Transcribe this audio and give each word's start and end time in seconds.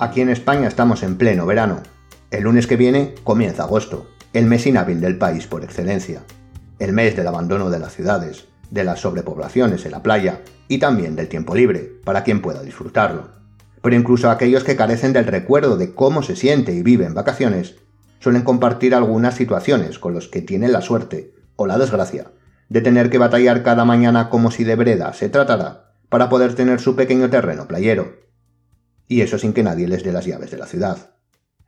Aquí 0.00 0.20
en 0.20 0.28
España 0.28 0.68
estamos 0.68 1.02
en 1.02 1.16
pleno 1.16 1.44
verano. 1.44 1.82
El 2.30 2.44
lunes 2.44 2.68
que 2.68 2.76
viene 2.76 3.16
comienza 3.24 3.64
agosto, 3.64 4.06
el 4.32 4.46
mes 4.46 4.64
inhábil 4.64 5.00
del 5.00 5.18
país 5.18 5.48
por 5.48 5.64
excelencia. 5.64 6.22
El 6.78 6.92
mes 6.92 7.16
del 7.16 7.26
abandono 7.26 7.68
de 7.68 7.80
las 7.80 7.94
ciudades, 7.94 8.44
de 8.70 8.84
las 8.84 9.00
sobrepoblaciones 9.00 9.84
en 9.86 9.90
la 9.90 10.04
playa 10.04 10.42
y 10.68 10.78
también 10.78 11.16
del 11.16 11.26
tiempo 11.26 11.56
libre, 11.56 11.98
para 12.04 12.22
quien 12.22 12.40
pueda 12.40 12.62
disfrutarlo. 12.62 13.30
Pero 13.82 13.96
incluso 13.96 14.30
aquellos 14.30 14.62
que 14.62 14.76
carecen 14.76 15.12
del 15.12 15.26
recuerdo 15.26 15.76
de 15.76 15.92
cómo 15.92 16.22
se 16.22 16.36
siente 16.36 16.72
y 16.72 16.84
vive 16.84 17.04
en 17.04 17.14
vacaciones, 17.14 17.74
suelen 18.20 18.42
compartir 18.42 18.94
algunas 18.94 19.34
situaciones 19.34 19.98
con 19.98 20.14
los 20.14 20.28
que 20.28 20.42
tienen 20.42 20.70
la 20.70 20.80
suerte, 20.80 21.34
o 21.56 21.66
la 21.66 21.76
desgracia, 21.76 22.30
de 22.68 22.82
tener 22.82 23.10
que 23.10 23.18
batallar 23.18 23.64
cada 23.64 23.84
mañana 23.84 24.30
como 24.30 24.52
si 24.52 24.62
de 24.62 24.76
breda 24.76 25.12
se 25.12 25.28
tratara, 25.28 25.94
para 26.08 26.28
poder 26.28 26.54
tener 26.54 26.78
su 26.78 26.94
pequeño 26.94 27.30
terreno 27.30 27.66
playero. 27.66 28.27
Y 29.08 29.22
eso 29.22 29.38
sin 29.38 29.52
que 29.52 29.62
nadie 29.64 29.88
les 29.88 30.04
dé 30.04 30.12
las 30.12 30.26
llaves 30.26 30.50
de 30.50 30.58
la 30.58 30.66
ciudad. 30.66 31.14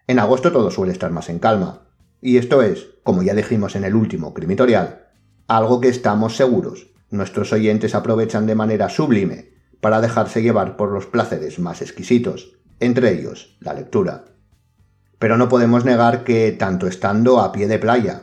En 0.06 0.18
agosto 0.18 0.52
todo 0.52 0.70
suele 0.70 0.92
estar 0.92 1.10
más 1.10 1.28
en 1.28 1.38
calma, 1.38 1.88
y 2.20 2.36
esto 2.36 2.62
es, 2.62 2.88
como 3.02 3.22
ya 3.22 3.34
dijimos 3.34 3.74
en 3.77 3.84
el 3.84 3.94
último 3.94 4.34
crimitorial, 4.34 5.08
algo 5.48 5.80
que 5.80 5.88
estamos 5.88 6.36
seguros 6.36 6.91
nuestros 7.10 7.52
oyentes 7.52 7.94
aprovechan 7.94 8.47
de 8.47 8.55
manera 8.55 8.88
sublime 8.88 9.52
para 9.80 10.00
dejarse 10.00 10.42
llevar 10.42 10.77
por 10.77 10.92
los 10.92 11.06
placeres 11.06 11.58
más 11.58 11.82
exquisitos, 11.82 12.56
entre 12.78 13.12
ellos 13.12 13.56
la 13.60 13.75
lectura. 13.75 14.27
Pero 15.19 15.36
no 15.36 15.48
podemos 15.48 15.84
negar 15.84 16.25
que, 16.25 16.52
tanto 16.52 16.86
estando 16.86 17.41
a 17.41 17.52
pie 17.52 17.66
de 17.66 17.78
playa, 17.78 18.22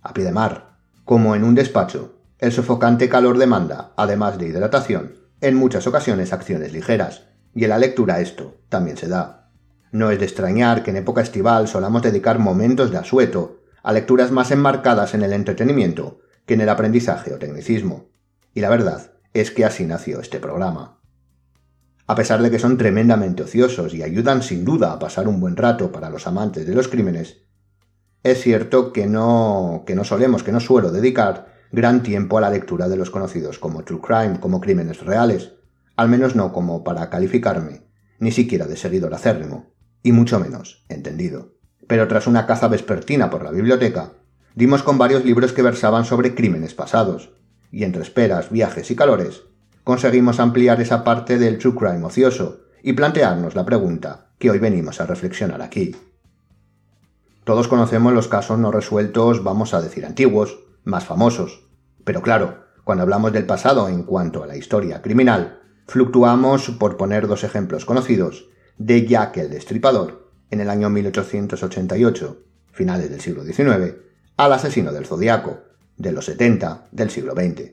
a 0.00 0.14
pie 0.14 0.24
de 0.24 0.32
mar, 0.32 0.76
como 1.04 1.34
en 1.34 1.44
un 1.44 1.54
despacho, 1.54 2.14
el 2.38 2.52
sofocante 2.52 3.08
calor 3.08 3.36
demanda, 3.36 3.92
además 3.96 4.38
de 4.38 4.48
hidratación, 4.48 5.16
en 5.40 5.56
muchas 5.56 5.86
ocasiones 5.86 6.32
acciones 6.32 6.72
ligeras, 6.72 7.24
y 7.54 7.64
en 7.64 7.70
la 7.70 7.78
lectura 7.78 8.20
esto 8.20 8.58
también 8.68 8.96
se 8.96 9.08
da. 9.08 9.50
No 9.92 10.10
es 10.10 10.18
de 10.18 10.24
extrañar 10.24 10.82
que 10.82 10.90
en 10.90 10.98
época 10.98 11.20
estival 11.20 11.66
solamos 11.66 12.02
dedicar 12.02 12.38
momentos 12.38 12.90
de 12.90 12.98
asueto 12.98 13.62
a 13.82 13.92
lecturas 13.92 14.30
más 14.30 14.50
enmarcadas 14.50 15.14
en 15.14 15.22
el 15.22 15.32
entretenimiento 15.32 16.20
que 16.46 16.54
en 16.54 16.60
el 16.60 16.68
aprendizaje 16.68 17.34
o 17.34 17.38
tecnicismo. 17.38 18.10
Y 18.54 18.60
la 18.60 18.68
verdad 18.68 19.12
es 19.32 19.50
que 19.50 19.64
así 19.64 19.84
nació 19.84 20.20
este 20.20 20.38
programa. 20.38 21.00
A 22.06 22.14
pesar 22.14 22.42
de 22.42 22.50
que 22.50 22.58
son 22.58 22.76
tremendamente 22.76 23.44
ociosos 23.44 23.94
y 23.94 24.02
ayudan 24.02 24.42
sin 24.42 24.64
duda 24.64 24.92
a 24.92 24.98
pasar 24.98 25.28
un 25.28 25.40
buen 25.40 25.56
rato 25.56 25.92
para 25.92 26.10
los 26.10 26.26
amantes 26.26 26.66
de 26.66 26.74
los 26.74 26.88
crímenes, 26.88 27.44
es 28.22 28.40
cierto 28.42 28.92
que 28.92 29.06
no, 29.06 29.84
que 29.86 29.94
no 29.94 30.04
solemos, 30.04 30.42
que 30.42 30.52
no 30.52 30.60
suelo 30.60 30.90
dedicar 30.90 31.54
gran 31.72 32.02
tiempo 32.02 32.36
a 32.36 32.40
la 32.40 32.50
lectura 32.50 32.88
de 32.88 32.96
los 32.96 33.10
conocidos 33.10 33.58
como 33.58 33.84
True 33.84 34.00
Crime, 34.00 34.40
como 34.40 34.60
crímenes 34.60 35.00
reales, 35.04 35.54
al 36.00 36.08
menos 36.08 36.34
no 36.34 36.50
como 36.50 36.82
para 36.82 37.10
calificarme, 37.10 37.82
ni 38.20 38.32
siquiera 38.32 38.66
de 38.66 38.78
seguidor 38.78 39.12
acérrimo, 39.12 39.74
y 40.02 40.12
mucho 40.12 40.40
menos 40.40 40.86
entendido. 40.88 41.56
Pero 41.86 42.08
tras 42.08 42.26
una 42.26 42.46
caza 42.46 42.68
vespertina 42.68 43.28
por 43.28 43.44
la 43.44 43.50
biblioteca, 43.50 44.12
dimos 44.54 44.82
con 44.82 44.96
varios 44.96 45.26
libros 45.26 45.52
que 45.52 45.60
versaban 45.60 46.06
sobre 46.06 46.34
crímenes 46.34 46.72
pasados, 46.72 47.34
y 47.70 47.84
entre 47.84 48.00
esperas, 48.00 48.50
viajes 48.50 48.90
y 48.90 48.96
calores, 48.96 49.42
conseguimos 49.84 50.40
ampliar 50.40 50.80
esa 50.80 51.04
parte 51.04 51.36
del 51.36 51.58
true 51.58 51.74
crime 51.74 52.02
ocioso 52.02 52.62
y 52.82 52.94
plantearnos 52.94 53.54
la 53.54 53.66
pregunta 53.66 54.30
que 54.38 54.50
hoy 54.50 54.58
venimos 54.58 55.02
a 55.02 55.06
reflexionar 55.06 55.60
aquí. 55.60 55.94
Todos 57.44 57.68
conocemos 57.68 58.14
los 58.14 58.26
casos 58.26 58.58
no 58.58 58.72
resueltos, 58.72 59.44
vamos 59.44 59.74
a 59.74 59.82
decir 59.82 60.06
antiguos, 60.06 60.60
más 60.82 61.04
famosos, 61.04 61.68
pero 62.04 62.22
claro, 62.22 62.64
cuando 62.84 63.02
hablamos 63.02 63.34
del 63.34 63.44
pasado 63.44 63.86
en 63.90 64.04
cuanto 64.04 64.42
a 64.42 64.46
la 64.46 64.56
historia 64.56 65.02
criminal, 65.02 65.59
fluctuamos, 65.90 66.70
por 66.70 66.96
poner 66.96 67.26
dos 67.26 67.42
ejemplos 67.42 67.84
conocidos, 67.84 68.48
de 68.78 69.08
Jack 69.08 69.38
el 69.38 69.50
Destripador, 69.50 70.30
en 70.48 70.60
el 70.60 70.70
año 70.70 70.88
1888, 70.88 72.44
finales 72.70 73.10
del 73.10 73.20
siglo 73.20 73.42
XIX, 73.42 73.96
al 74.36 74.52
asesino 74.52 74.92
del 74.92 75.06
Zodiaco, 75.06 75.64
de 75.96 76.12
los 76.12 76.26
70 76.26 76.86
del 76.92 77.10
siglo 77.10 77.34
XX. 77.34 77.72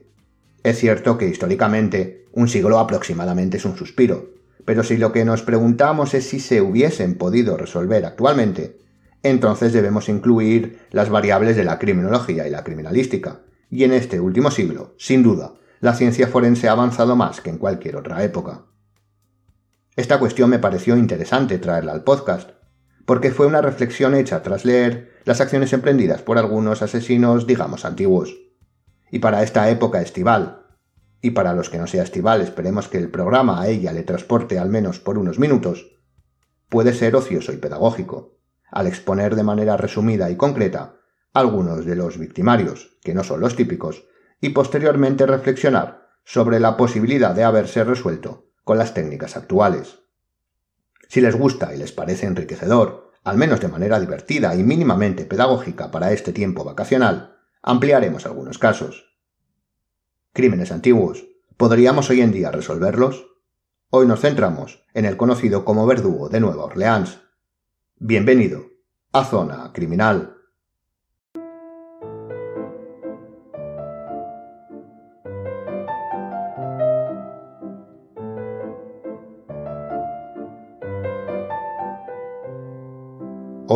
Es 0.64 0.78
cierto 0.78 1.16
que 1.16 1.28
históricamente 1.28 2.26
un 2.32 2.48
siglo 2.48 2.80
aproximadamente 2.80 3.58
es 3.58 3.64
un 3.64 3.76
suspiro, 3.76 4.30
pero 4.64 4.82
si 4.82 4.96
lo 4.96 5.12
que 5.12 5.24
nos 5.24 5.42
preguntamos 5.42 6.12
es 6.12 6.28
si 6.28 6.40
se 6.40 6.60
hubiesen 6.60 7.14
podido 7.14 7.56
resolver 7.56 8.04
actualmente, 8.04 8.78
entonces 9.22 9.72
debemos 9.72 10.08
incluir 10.08 10.80
las 10.90 11.08
variables 11.08 11.56
de 11.56 11.62
la 11.62 11.78
criminología 11.78 12.48
y 12.48 12.50
la 12.50 12.64
criminalística, 12.64 13.42
y 13.70 13.84
en 13.84 13.92
este 13.92 14.18
último 14.18 14.50
siglo, 14.50 14.94
sin 14.98 15.22
duda, 15.22 15.54
la 15.80 15.94
ciencia 15.94 16.28
forense 16.28 16.68
ha 16.68 16.72
avanzado 16.72 17.16
más 17.16 17.40
que 17.40 17.50
en 17.50 17.58
cualquier 17.58 17.96
otra 17.96 18.22
época. 18.24 18.66
Esta 19.96 20.18
cuestión 20.18 20.50
me 20.50 20.58
pareció 20.58 20.96
interesante 20.96 21.58
traerla 21.58 21.92
al 21.92 22.04
podcast, 22.04 22.50
porque 23.04 23.30
fue 23.30 23.46
una 23.46 23.62
reflexión 23.62 24.14
hecha 24.14 24.42
tras 24.42 24.64
leer 24.64 25.20
las 25.24 25.40
acciones 25.40 25.72
emprendidas 25.72 26.22
por 26.22 26.38
algunos 26.38 26.82
asesinos, 26.82 27.46
digamos, 27.46 27.84
antiguos. 27.84 28.36
Y 29.10 29.20
para 29.20 29.42
esta 29.42 29.70
época 29.70 30.00
estival, 30.00 30.66
y 31.20 31.30
para 31.30 31.52
los 31.52 31.70
que 31.70 31.78
no 31.78 31.86
sea 31.86 32.02
estival 32.02 32.42
esperemos 32.42 32.88
que 32.88 32.98
el 32.98 33.10
programa 33.10 33.60
a 33.60 33.68
ella 33.68 33.92
le 33.92 34.02
transporte 34.02 34.58
al 34.58 34.68
menos 34.68 35.00
por 35.00 35.18
unos 35.18 35.38
minutos, 35.38 35.98
puede 36.68 36.92
ser 36.92 37.16
ocioso 37.16 37.52
y 37.52 37.56
pedagógico, 37.56 38.38
al 38.70 38.86
exponer 38.86 39.34
de 39.34 39.42
manera 39.42 39.76
resumida 39.76 40.30
y 40.30 40.36
concreta 40.36 40.96
algunos 41.32 41.84
de 41.86 41.96
los 41.96 42.18
victimarios, 42.18 42.98
que 43.02 43.14
no 43.14 43.24
son 43.24 43.40
los 43.40 43.56
típicos, 43.56 44.04
y 44.40 44.50
posteriormente 44.50 45.26
reflexionar 45.26 46.08
sobre 46.24 46.60
la 46.60 46.76
posibilidad 46.76 47.34
de 47.34 47.44
haberse 47.44 47.84
resuelto 47.84 48.50
con 48.64 48.78
las 48.78 48.94
técnicas 48.94 49.36
actuales. 49.36 50.00
Si 51.08 51.20
les 51.20 51.36
gusta 51.36 51.74
y 51.74 51.78
les 51.78 51.92
parece 51.92 52.26
enriquecedor, 52.26 53.12
al 53.24 53.36
menos 53.36 53.60
de 53.60 53.68
manera 53.68 53.98
divertida 53.98 54.54
y 54.54 54.62
mínimamente 54.62 55.24
pedagógica 55.24 55.90
para 55.90 56.12
este 56.12 56.32
tiempo 56.32 56.64
vacacional, 56.64 57.36
ampliaremos 57.62 58.26
algunos 58.26 58.58
casos. 58.58 59.16
Crímenes 60.32 60.70
antiguos. 60.70 61.26
¿Podríamos 61.56 62.10
hoy 62.10 62.20
en 62.20 62.30
día 62.30 62.50
resolverlos? 62.50 63.26
Hoy 63.90 64.06
nos 64.06 64.20
centramos 64.20 64.84
en 64.94 65.06
el 65.06 65.16
conocido 65.16 65.64
como 65.64 65.86
verdugo 65.86 66.28
de 66.28 66.40
Nueva 66.40 66.64
Orleans. 66.64 67.20
Bienvenido 67.96 68.66
a 69.12 69.24
Zona 69.24 69.72
Criminal. 69.72 70.37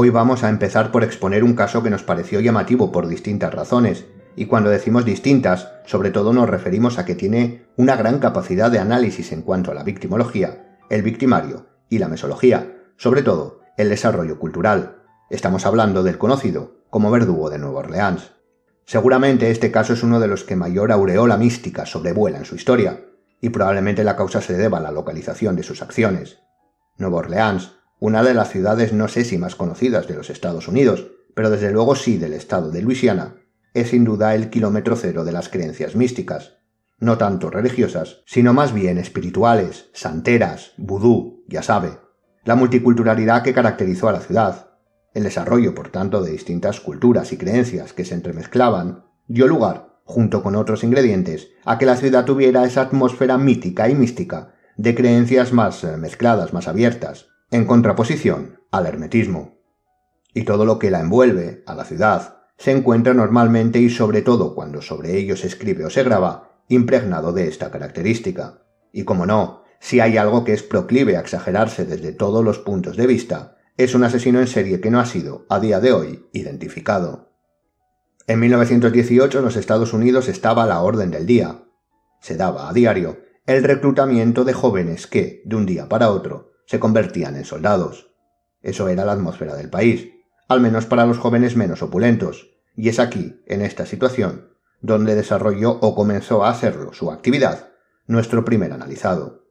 Hoy 0.04 0.10
vamos 0.10 0.42
a 0.42 0.48
empezar 0.48 0.90
por 0.90 1.04
exponer 1.04 1.44
un 1.44 1.54
caso 1.54 1.84
que 1.84 1.88
nos 1.88 2.02
pareció 2.02 2.40
llamativo 2.40 2.90
por 2.90 3.06
distintas 3.06 3.54
razones, 3.54 4.04
y 4.34 4.46
cuando 4.46 4.68
decimos 4.68 5.04
distintas, 5.04 5.70
sobre 5.86 6.10
todo 6.10 6.32
nos 6.32 6.50
referimos 6.50 6.98
a 6.98 7.04
que 7.04 7.14
tiene 7.14 7.66
una 7.76 7.94
gran 7.94 8.18
capacidad 8.18 8.68
de 8.68 8.80
análisis 8.80 9.30
en 9.30 9.42
cuanto 9.42 9.70
a 9.70 9.74
la 9.74 9.84
victimología, 9.84 10.76
el 10.90 11.02
victimario 11.02 11.66
y 11.88 12.00
la 12.00 12.08
mesología, 12.08 12.78
sobre 12.96 13.22
todo 13.22 13.60
el 13.76 13.90
desarrollo 13.90 14.40
cultural. 14.40 15.04
Estamos 15.30 15.66
hablando 15.66 16.02
del 16.02 16.18
conocido 16.18 16.82
como 16.90 17.12
verdugo 17.12 17.48
de 17.48 17.58
Nueva 17.58 17.78
Orleans. 17.78 18.32
Seguramente 18.84 19.52
este 19.52 19.70
caso 19.70 19.92
es 19.92 20.02
uno 20.02 20.18
de 20.18 20.26
los 20.26 20.42
que 20.42 20.56
mayor 20.56 20.90
aureola 20.90 21.36
mística 21.36 21.86
sobrevuela 21.86 22.38
en 22.38 22.44
su 22.44 22.56
historia, 22.56 23.04
y 23.40 23.50
probablemente 23.50 24.02
la 24.02 24.16
causa 24.16 24.40
se 24.40 24.54
deba 24.54 24.78
a 24.78 24.82
la 24.82 24.90
localización 24.90 25.54
de 25.54 25.62
sus 25.62 25.80
acciones. 25.80 26.40
Nueva 26.96 27.18
Orleans 27.18 27.81
una 28.02 28.24
de 28.24 28.34
las 28.34 28.50
ciudades 28.50 28.92
no 28.92 29.06
sé 29.06 29.24
si 29.24 29.38
más 29.38 29.54
conocidas 29.54 30.08
de 30.08 30.16
los 30.16 30.28
Estados 30.28 30.66
Unidos, 30.66 31.12
pero 31.36 31.50
desde 31.50 31.70
luego 31.70 31.94
sí 31.94 32.18
del 32.18 32.32
estado 32.32 32.72
de 32.72 32.82
Luisiana, 32.82 33.36
es 33.74 33.90
sin 33.90 34.02
duda 34.02 34.34
el 34.34 34.50
kilómetro 34.50 34.96
cero 34.96 35.24
de 35.24 35.30
las 35.30 35.48
creencias 35.48 35.94
místicas, 35.94 36.56
no 36.98 37.16
tanto 37.16 37.48
religiosas, 37.48 38.24
sino 38.26 38.54
más 38.54 38.74
bien 38.74 38.98
espirituales, 38.98 39.88
santeras, 39.92 40.72
vudú, 40.78 41.44
ya 41.46 41.62
sabe, 41.62 42.00
la 42.42 42.56
multiculturalidad 42.56 43.44
que 43.44 43.54
caracterizó 43.54 44.08
a 44.08 44.12
la 44.12 44.20
ciudad, 44.20 44.70
el 45.14 45.22
desarrollo, 45.22 45.72
por 45.72 45.90
tanto, 45.90 46.22
de 46.22 46.32
distintas 46.32 46.80
culturas 46.80 47.32
y 47.32 47.36
creencias 47.36 47.92
que 47.92 48.04
se 48.04 48.14
entremezclaban, 48.14 49.04
dio 49.28 49.46
lugar, 49.46 50.00
junto 50.02 50.42
con 50.42 50.56
otros 50.56 50.82
ingredientes, 50.82 51.50
a 51.64 51.78
que 51.78 51.86
la 51.86 51.96
ciudad 51.96 52.24
tuviera 52.24 52.64
esa 52.64 52.80
atmósfera 52.80 53.38
mítica 53.38 53.88
y 53.88 53.94
mística, 53.94 54.54
de 54.76 54.92
creencias 54.96 55.52
más 55.52 55.84
eh, 55.84 55.96
mezcladas, 55.98 56.52
más 56.52 56.66
abiertas, 56.66 57.28
en 57.52 57.66
contraposición 57.66 58.60
al 58.70 58.86
hermetismo. 58.86 59.58
Y 60.32 60.44
todo 60.44 60.64
lo 60.64 60.78
que 60.78 60.90
la 60.90 61.00
envuelve, 61.00 61.62
a 61.66 61.74
la 61.74 61.84
ciudad, 61.84 62.38
se 62.56 62.70
encuentra 62.70 63.12
normalmente 63.12 63.78
y 63.78 63.90
sobre 63.90 64.22
todo 64.22 64.54
cuando 64.54 64.80
sobre 64.80 65.18
ello 65.18 65.36
se 65.36 65.48
escribe 65.48 65.84
o 65.84 65.90
se 65.90 66.02
graba, 66.02 66.62
impregnado 66.68 67.34
de 67.34 67.48
esta 67.48 67.70
característica. 67.70 68.62
Y 68.90 69.04
como 69.04 69.26
no, 69.26 69.64
si 69.80 70.00
hay 70.00 70.16
algo 70.16 70.44
que 70.44 70.54
es 70.54 70.62
proclive 70.62 71.18
a 71.18 71.20
exagerarse 71.20 71.84
desde 71.84 72.12
todos 72.12 72.42
los 72.42 72.58
puntos 72.58 72.96
de 72.96 73.06
vista, 73.06 73.58
es 73.76 73.94
un 73.94 74.04
asesino 74.04 74.40
en 74.40 74.46
serie 74.46 74.80
que 74.80 74.90
no 74.90 74.98
ha 74.98 75.04
sido, 75.04 75.44
a 75.50 75.60
día 75.60 75.78
de 75.78 75.92
hoy, 75.92 76.26
identificado. 76.32 77.34
En 78.26 78.40
1918 78.40 79.40
en 79.40 79.44
los 79.44 79.56
Estados 79.56 79.92
Unidos 79.92 80.28
estaba 80.28 80.64
la 80.64 80.80
orden 80.80 81.10
del 81.10 81.26
día. 81.26 81.64
Se 82.22 82.38
daba 82.38 82.70
a 82.70 82.72
diario 82.72 83.18
el 83.44 83.62
reclutamiento 83.62 84.44
de 84.44 84.54
jóvenes 84.54 85.06
que, 85.06 85.42
de 85.44 85.56
un 85.56 85.66
día 85.66 85.90
para 85.90 86.10
otro, 86.10 86.51
se 86.72 86.80
convertían 86.80 87.36
en 87.36 87.44
soldados. 87.44 88.14
Eso 88.62 88.88
era 88.88 89.04
la 89.04 89.12
atmósfera 89.12 89.54
del 89.56 89.68
país, 89.68 90.08
al 90.48 90.62
menos 90.62 90.86
para 90.86 91.04
los 91.04 91.18
jóvenes 91.18 91.54
menos 91.54 91.82
opulentos, 91.82 92.48
y 92.74 92.88
es 92.88 92.98
aquí, 92.98 93.42
en 93.44 93.60
esta 93.60 93.84
situación, 93.84 94.54
donde 94.80 95.14
desarrolló 95.14 95.72
o 95.82 95.94
comenzó 95.94 96.46
a 96.46 96.48
hacerlo 96.48 96.94
su 96.94 97.10
actividad, 97.10 97.68
nuestro 98.06 98.46
primer 98.46 98.72
analizado. 98.72 99.44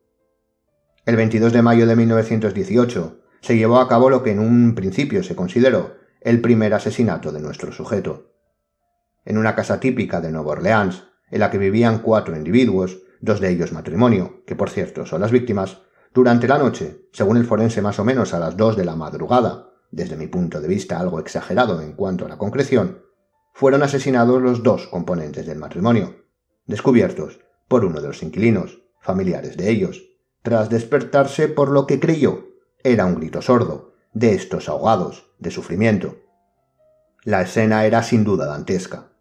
El 1.05 1.15
22 1.15 1.53
de 1.53 1.61
mayo 1.61 1.85
de 1.85 1.95
1918 1.95 3.21
se 3.39 3.55
llevó 3.55 3.77
a 3.77 3.87
cabo 3.87 4.09
lo 4.09 4.23
que 4.23 4.31
en 4.31 4.39
un 4.39 4.73
principio 4.73 5.21
se 5.21 5.35
consideró 5.35 5.97
el 6.21 6.41
primer 6.41 6.73
asesinato 6.73 7.31
de 7.31 7.39
nuestro 7.39 7.71
sujeto. 7.71 8.31
En 9.25 9.37
una 9.37 9.53
casa 9.53 9.79
típica 9.79 10.21
de 10.21 10.31
Nueva 10.31 10.53
Orleans, 10.53 11.03
en 11.29 11.41
la 11.41 11.51
que 11.51 11.59
vivían 11.59 11.99
cuatro 11.99 12.35
individuos, 12.35 12.97
dos 13.19 13.39
de 13.39 13.49
ellos 13.51 13.73
matrimonio, 13.73 14.41
que 14.47 14.55
por 14.55 14.71
cierto 14.71 15.05
son 15.05 15.21
las 15.21 15.31
víctimas, 15.31 15.83
durante 16.13 16.47
la 16.47 16.57
noche, 16.57 17.07
según 17.13 17.37
el 17.37 17.45
forense 17.45 17.81
más 17.81 17.99
o 17.99 18.03
menos 18.03 18.33
a 18.33 18.39
las 18.39 18.57
dos 18.57 18.75
de 18.75 18.85
la 18.85 18.95
madrugada, 18.95 19.69
desde 19.91 20.17
mi 20.17 20.27
punto 20.27 20.59
de 20.59 20.67
vista 20.67 20.99
algo 20.99 21.19
exagerado 21.19 21.81
en 21.81 21.93
cuanto 21.93 22.25
a 22.25 22.29
la 22.29 22.37
concreción, 22.37 23.03
fueron 23.53 23.83
asesinados 23.83 24.41
los 24.41 24.63
dos 24.63 24.87
componentes 24.87 25.45
del 25.45 25.57
matrimonio, 25.57 26.15
descubiertos 26.65 27.39
por 27.67 27.85
uno 27.85 28.01
de 28.01 28.07
los 28.07 28.23
inquilinos, 28.23 28.79
familiares 28.99 29.57
de 29.57 29.69
ellos, 29.69 30.03
tras 30.41 30.69
despertarse 30.69 31.47
por 31.47 31.69
lo 31.69 31.87
que 31.87 31.99
creyó 31.99 32.51
era 32.83 33.05
un 33.05 33.15
grito 33.15 33.41
sordo, 33.41 33.93
de 34.13 34.33
estos 34.33 34.67
ahogados, 34.67 35.31
de 35.39 35.51
sufrimiento. 35.51 36.17
La 37.23 37.41
escena 37.41 37.85
era 37.85 38.01
sin 38.03 38.23
duda 38.23 38.47
dantesca. 38.47 39.11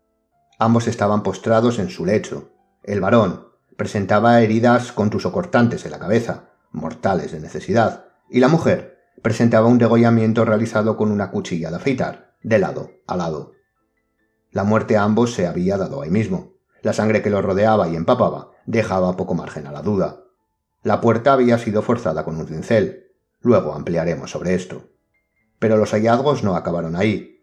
Ambos 0.59 0.87
estaban 0.87 1.23
postrados 1.23 1.79
en 1.79 1.91
su 1.91 2.07
lecho. 2.07 2.51
El 2.83 3.01
varón 3.01 3.49
presentaba 3.77 4.41
heridas 4.41 4.93
contusocortantes 4.93 5.85
en 5.85 5.91
la 5.91 5.99
cabeza, 5.99 6.50
mortales 6.71 7.33
de 7.33 7.41
necesidad, 7.41 8.07
y 8.29 8.41
la 8.41 8.49
mujer 8.49 8.99
presentaba 9.23 9.67
un 9.67 9.79
degollamiento 9.79 10.45
realizado 10.45 10.97
con 10.97 11.11
una 11.11 11.31
cuchilla 11.31 11.71
de 11.71 11.77
afeitar, 11.77 12.35
de 12.43 12.59
lado 12.59 12.91
a 13.07 13.17
lado. 13.17 13.53
La 14.51 14.65
muerte 14.65 14.97
a 14.97 15.05
ambos 15.05 15.35
se 15.35 15.47
había 15.47 15.77
dado 15.77 16.03
ahí 16.03 16.11
mismo. 16.11 16.55
La 16.83 16.93
sangre 16.93 17.23
que 17.23 17.31
los 17.31 17.45
rodeaba 17.45 17.89
y 17.89 17.97
empapaba 17.97 18.51
dejaba 18.67 19.17
poco 19.17 19.35
margen 19.35 19.67
a 19.67 19.73
la 19.73 19.83
duda. 19.83 20.25
La 20.83 21.01
puerta 21.01 21.33
había 21.33 21.59
sido 21.59 21.83
forzada 21.83 22.25
con 22.25 22.37
un 22.37 22.47
cincel. 22.47 23.13
Luego 23.41 23.75
ampliaremos 23.75 24.31
sobre 24.31 24.55
esto. 24.55 24.89
Pero 25.59 25.77
los 25.77 25.93
hallazgos 25.93 26.43
no 26.43 26.57
acabaron 26.57 26.97
ahí. 26.97 27.43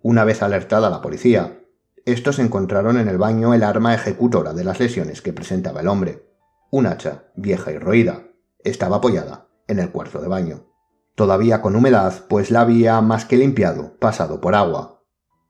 Una 0.00 0.24
vez 0.24 0.42
alertada 0.42 0.90
la 0.90 1.02
policía, 1.02 1.60
estos 2.04 2.38
encontraron 2.38 2.98
en 2.98 3.08
el 3.08 3.18
baño 3.18 3.52
el 3.52 3.64
arma 3.64 3.94
ejecutora 3.94 4.54
de 4.54 4.64
las 4.64 4.78
lesiones 4.78 5.20
que 5.20 5.32
presentaba 5.32 5.80
el 5.80 5.88
hombre. 5.88 6.24
Un 6.70 6.86
hacha, 6.86 7.24
vieja 7.34 7.72
y 7.72 7.78
roída, 7.78 8.27
estaba 8.60 8.96
apoyada 8.96 9.48
en 9.66 9.78
el 9.78 9.90
cuarto 9.90 10.20
de 10.20 10.28
baño. 10.28 10.66
Todavía 11.14 11.62
con 11.62 11.74
humedad, 11.76 12.26
pues 12.28 12.50
la 12.50 12.60
había 12.60 13.00
más 13.00 13.24
que 13.24 13.36
limpiado, 13.36 13.96
pasado 13.98 14.40
por 14.40 14.54
agua, 14.54 15.02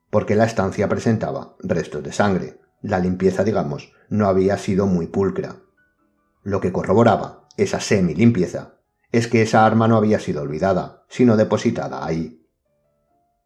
porque 0.09 0.35
la 0.35 0.45
estancia 0.45 0.89
presentaba 0.89 1.55
restos 1.59 2.03
de 2.03 2.11
sangre. 2.11 2.59
La 2.81 2.99
limpieza, 2.99 3.43
digamos, 3.43 3.93
no 4.09 4.27
había 4.27 4.57
sido 4.57 4.87
muy 4.87 5.07
pulcra. 5.07 5.57
Lo 6.43 6.61
que 6.61 6.71
corroboraba 6.71 7.47
esa 7.57 7.79
semi-limpieza 7.79 8.79
es 9.11 9.27
que 9.27 9.41
esa 9.41 9.65
arma 9.65 9.87
no 9.87 9.97
había 9.97 10.19
sido 10.19 10.41
olvidada, 10.41 11.03
sino 11.09 11.35
depositada 11.35 12.05
ahí. 12.05 12.47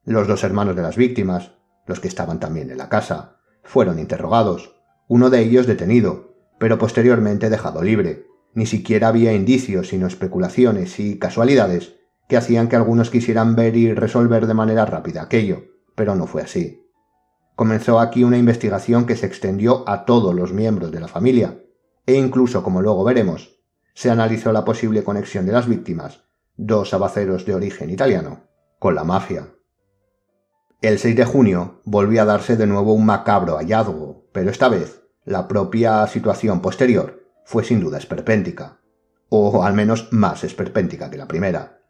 Los 0.05 0.27
dos 0.27 0.43
hermanos 0.43 0.75
de 0.75 0.81
las 0.81 0.97
víctimas, 0.97 1.53
los 1.87 1.99
que 1.99 2.07
estaban 2.07 2.39
también 2.39 2.69
en 2.69 2.77
la 2.77 2.89
casa, 2.89 3.37
fueron 3.63 3.99
interrogados, 3.99 4.75
uno 5.07 5.29
de 5.29 5.39
ellos 5.39 5.67
detenido, 5.67 6.35
pero 6.59 6.77
posteriormente 6.77 7.49
dejado 7.49 7.81
libre. 7.81 8.27
Ni 8.53 8.65
siquiera 8.65 9.07
había 9.07 9.33
indicios, 9.33 9.89
sino 9.89 10.07
especulaciones 10.07 10.99
y 10.99 11.17
casualidades 11.17 11.95
que 12.27 12.37
hacían 12.37 12.69
que 12.69 12.75
algunos 12.75 13.09
quisieran 13.09 13.55
ver 13.55 13.75
y 13.75 13.93
resolver 13.93 14.47
de 14.47 14.53
manera 14.53 14.85
rápida 14.85 15.23
aquello 15.23 15.73
pero 15.95 16.15
no 16.15 16.27
fue 16.27 16.41
así. 16.41 16.89
Comenzó 17.55 17.99
aquí 17.99 18.23
una 18.23 18.37
investigación 18.37 19.05
que 19.05 19.15
se 19.15 19.25
extendió 19.25 19.87
a 19.87 20.05
todos 20.05 20.33
los 20.33 20.53
miembros 20.53 20.91
de 20.91 20.99
la 20.99 21.07
familia, 21.07 21.63
e 22.05 22.15
incluso, 22.15 22.63
como 22.63 22.81
luego 22.81 23.03
veremos, 23.03 23.59
se 23.93 24.09
analizó 24.09 24.51
la 24.51 24.65
posible 24.65 25.03
conexión 25.03 25.45
de 25.45 25.51
las 25.51 25.67
víctimas, 25.67 26.23
dos 26.57 26.93
abaceros 26.93 27.45
de 27.45 27.53
origen 27.53 27.89
italiano, 27.89 28.47
con 28.79 28.95
la 28.95 29.03
mafia. 29.03 29.49
El 30.81 30.99
6 30.99 31.15
de 31.15 31.25
junio 31.25 31.81
volvió 31.85 32.23
a 32.23 32.25
darse 32.25 32.57
de 32.57 32.67
nuevo 32.67 32.93
un 32.93 33.05
macabro 33.05 33.57
hallazgo, 33.57 34.27
pero 34.33 34.49
esta 34.49 34.67
vez 34.67 35.03
la 35.23 35.47
propia 35.47 36.05
situación 36.07 36.59
posterior 36.59 37.22
fue 37.45 37.63
sin 37.63 37.79
duda 37.79 37.97
esperpéntica, 37.97 38.79
o 39.29 39.63
al 39.63 39.73
menos 39.73 40.07
más 40.11 40.43
esperpéntica 40.43 41.09
que 41.09 41.17
la 41.17 41.27
primera. 41.27 41.81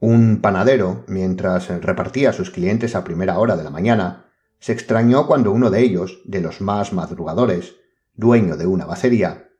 Un 0.00 0.40
panadero, 0.40 1.04
mientras 1.08 1.68
repartía 1.68 2.30
a 2.30 2.32
sus 2.32 2.50
clientes 2.50 2.94
a 2.94 3.04
primera 3.04 3.38
hora 3.38 3.56
de 3.56 3.64
la 3.64 3.70
mañana, 3.70 4.30
se 4.58 4.72
extrañó 4.72 5.26
cuando 5.26 5.52
uno 5.52 5.70
de 5.70 5.80
ellos, 5.80 6.20
de 6.24 6.40
los 6.40 6.60
más 6.60 6.92
madrugadores, 6.92 7.76
dueño 8.14 8.56
de 8.56 8.66
una 8.66 8.86
bacería, 8.86 9.50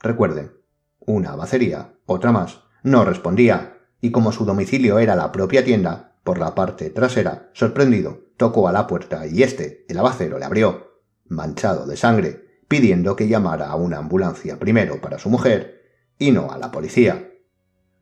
recuerden, 0.00 0.52
una 1.00 1.36
bacería, 1.36 1.94
otra 2.06 2.32
más, 2.32 2.60
no 2.82 3.04
respondía, 3.04 3.78
y 4.00 4.10
como 4.10 4.32
su 4.32 4.44
domicilio 4.44 4.98
era 4.98 5.16
la 5.16 5.32
propia 5.32 5.64
tienda, 5.64 6.16
por 6.24 6.38
la 6.38 6.54
parte 6.54 6.90
trasera, 6.90 7.50
sorprendido, 7.52 8.24
tocó 8.36 8.68
a 8.68 8.72
la 8.72 8.86
puerta 8.86 9.26
y 9.26 9.42
éste, 9.42 9.84
el 9.88 9.98
abacero, 9.98 10.38
le 10.38 10.44
abrió, 10.44 11.00
manchado 11.26 11.86
de 11.86 11.96
sangre, 11.96 12.43
pidiendo 12.74 13.14
que 13.14 13.28
llamara 13.28 13.68
a 13.68 13.76
una 13.76 13.98
ambulancia 13.98 14.58
primero 14.58 15.00
para 15.00 15.20
su 15.20 15.30
mujer 15.30 15.80
y 16.18 16.32
no 16.32 16.50
a 16.50 16.58
la 16.58 16.72
policía. 16.72 17.30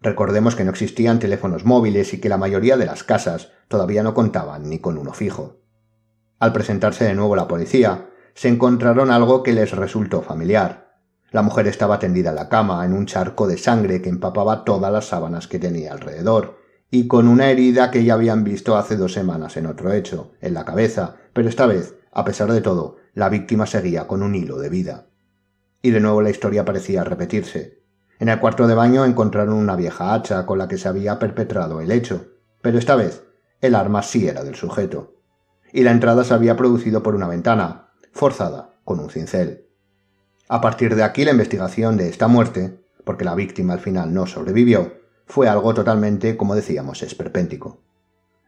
Recordemos 0.00 0.56
que 0.56 0.64
no 0.64 0.70
existían 0.70 1.18
teléfonos 1.18 1.66
móviles 1.66 2.14
y 2.14 2.20
que 2.22 2.30
la 2.30 2.38
mayoría 2.38 2.78
de 2.78 2.86
las 2.86 3.04
casas 3.04 3.50
todavía 3.68 4.02
no 4.02 4.14
contaban 4.14 4.70
ni 4.70 4.78
con 4.78 4.96
uno 4.96 5.12
fijo. 5.12 5.58
Al 6.38 6.54
presentarse 6.54 7.04
de 7.04 7.12
nuevo 7.12 7.36
la 7.36 7.48
policía, 7.48 8.08
se 8.32 8.48
encontraron 8.48 9.10
algo 9.10 9.42
que 9.42 9.52
les 9.52 9.72
resultó 9.72 10.22
familiar. 10.22 10.94
La 11.30 11.42
mujer 11.42 11.66
estaba 11.66 11.98
tendida 11.98 12.30
en 12.30 12.36
la 12.36 12.48
cama, 12.48 12.82
en 12.86 12.94
un 12.94 13.04
charco 13.04 13.46
de 13.46 13.58
sangre 13.58 14.00
que 14.00 14.08
empapaba 14.08 14.64
todas 14.64 14.90
las 14.90 15.04
sábanas 15.04 15.48
que 15.48 15.58
tenía 15.58 15.92
alrededor, 15.92 16.56
y 16.90 17.08
con 17.08 17.28
una 17.28 17.50
herida 17.50 17.90
que 17.90 18.04
ya 18.04 18.14
habían 18.14 18.42
visto 18.42 18.78
hace 18.78 18.96
dos 18.96 19.12
semanas 19.12 19.58
en 19.58 19.66
otro 19.66 19.92
hecho, 19.92 20.32
en 20.40 20.54
la 20.54 20.64
cabeza, 20.64 21.16
pero 21.34 21.50
esta 21.50 21.66
vez, 21.66 21.94
a 22.10 22.24
pesar 22.24 22.50
de 22.50 22.62
todo, 22.62 23.01
la 23.14 23.28
víctima 23.28 23.66
seguía 23.66 24.06
con 24.06 24.22
un 24.22 24.34
hilo 24.34 24.58
de 24.58 24.68
vida. 24.68 25.06
Y 25.82 25.90
de 25.90 26.00
nuevo 26.00 26.22
la 26.22 26.30
historia 26.30 26.64
parecía 26.64 27.04
repetirse. 27.04 27.82
En 28.18 28.28
el 28.28 28.40
cuarto 28.40 28.66
de 28.66 28.74
baño 28.74 29.04
encontraron 29.04 29.54
una 29.54 29.76
vieja 29.76 30.14
hacha 30.14 30.46
con 30.46 30.58
la 30.58 30.68
que 30.68 30.78
se 30.78 30.88
había 30.88 31.18
perpetrado 31.18 31.80
el 31.80 31.90
hecho, 31.90 32.26
pero 32.60 32.78
esta 32.78 32.96
vez 32.96 33.24
el 33.60 33.74
arma 33.74 34.02
sí 34.02 34.28
era 34.28 34.44
del 34.44 34.54
sujeto. 34.54 35.16
Y 35.72 35.82
la 35.82 35.90
entrada 35.90 36.24
se 36.24 36.34
había 36.34 36.56
producido 36.56 37.02
por 37.02 37.14
una 37.14 37.28
ventana, 37.28 37.88
forzada 38.12 38.74
con 38.84 39.00
un 39.00 39.10
cincel. 39.10 39.66
A 40.48 40.60
partir 40.60 40.94
de 40.94 41.02
aquí 41.02 41.24
la 41.24 41.30
investigación 41.32 41.96
de 41.96 42.08
esta 42.08 42.28
muerte, 42.28 42.78
porque 43.04 43.24
la 43.24 43.34
víctima 43.34 43.74
al 43.74 43.80
final 43.80 44.12
no 44.14 44.26
sobrevivió, 44.26 44.92
fue 45.26 45.48
algo 45.48 45.74
totalmente, 45.74 46.36
como 46.36 46.54
decíamos, 46.54 47.02
esperpéntico. 47.02 47.80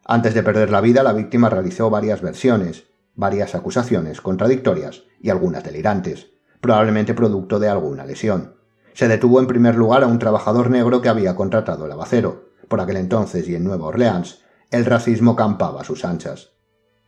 Antes 0.05 0.33
de 0.33 0.43
perder 0.43 0.69
la 0.69 0.81
vida, 0.81 1.01
la 1.01 1.13
víctima 1.13 1.49
realizó 1.49 1.89
varias 1.89 2.21
versiones, 2.21 2.85
varias 3.15 3.55
acusaciones 3.55 4.21
contradictorias 4.21 5.03
y 5.21 5.29
algunas 5.29 5.63
delirantes, 5.63 6.27
probablemente 6.61 7.13
producto 7.13 7.59
de 7.59 7.69
alguna 7.69 8.05
lesión. 8.05 8.55
Se 8.93 9.07
detuvo 9.07 9.39
en 9.39 9.47
primer 9.47 9.75
lugar 9.75 10.03
a 10.03 10.07
un 10.07 10.19
trabajador 10.19 10.69
negro 10.69 11.01
que 11.01 11.09
había 11.09 11.35
contratado 11.35 11.85
el 11.85 11.91
abacero. 11.91 12.51
Por 12.67 12.81
aquel 12.81 12.97
entonces 12.97 13.47
y 13.47 13.55
en 13.55 13.63
Nueva 13.63 13.87
Orleans, 13.87 14.41
el 14.71 14.85
racismo 14.85 15.35
campaba 15.35 15.81
a 15.81 15.83
sus 15.83 16.05
anchas, 16.05 16.53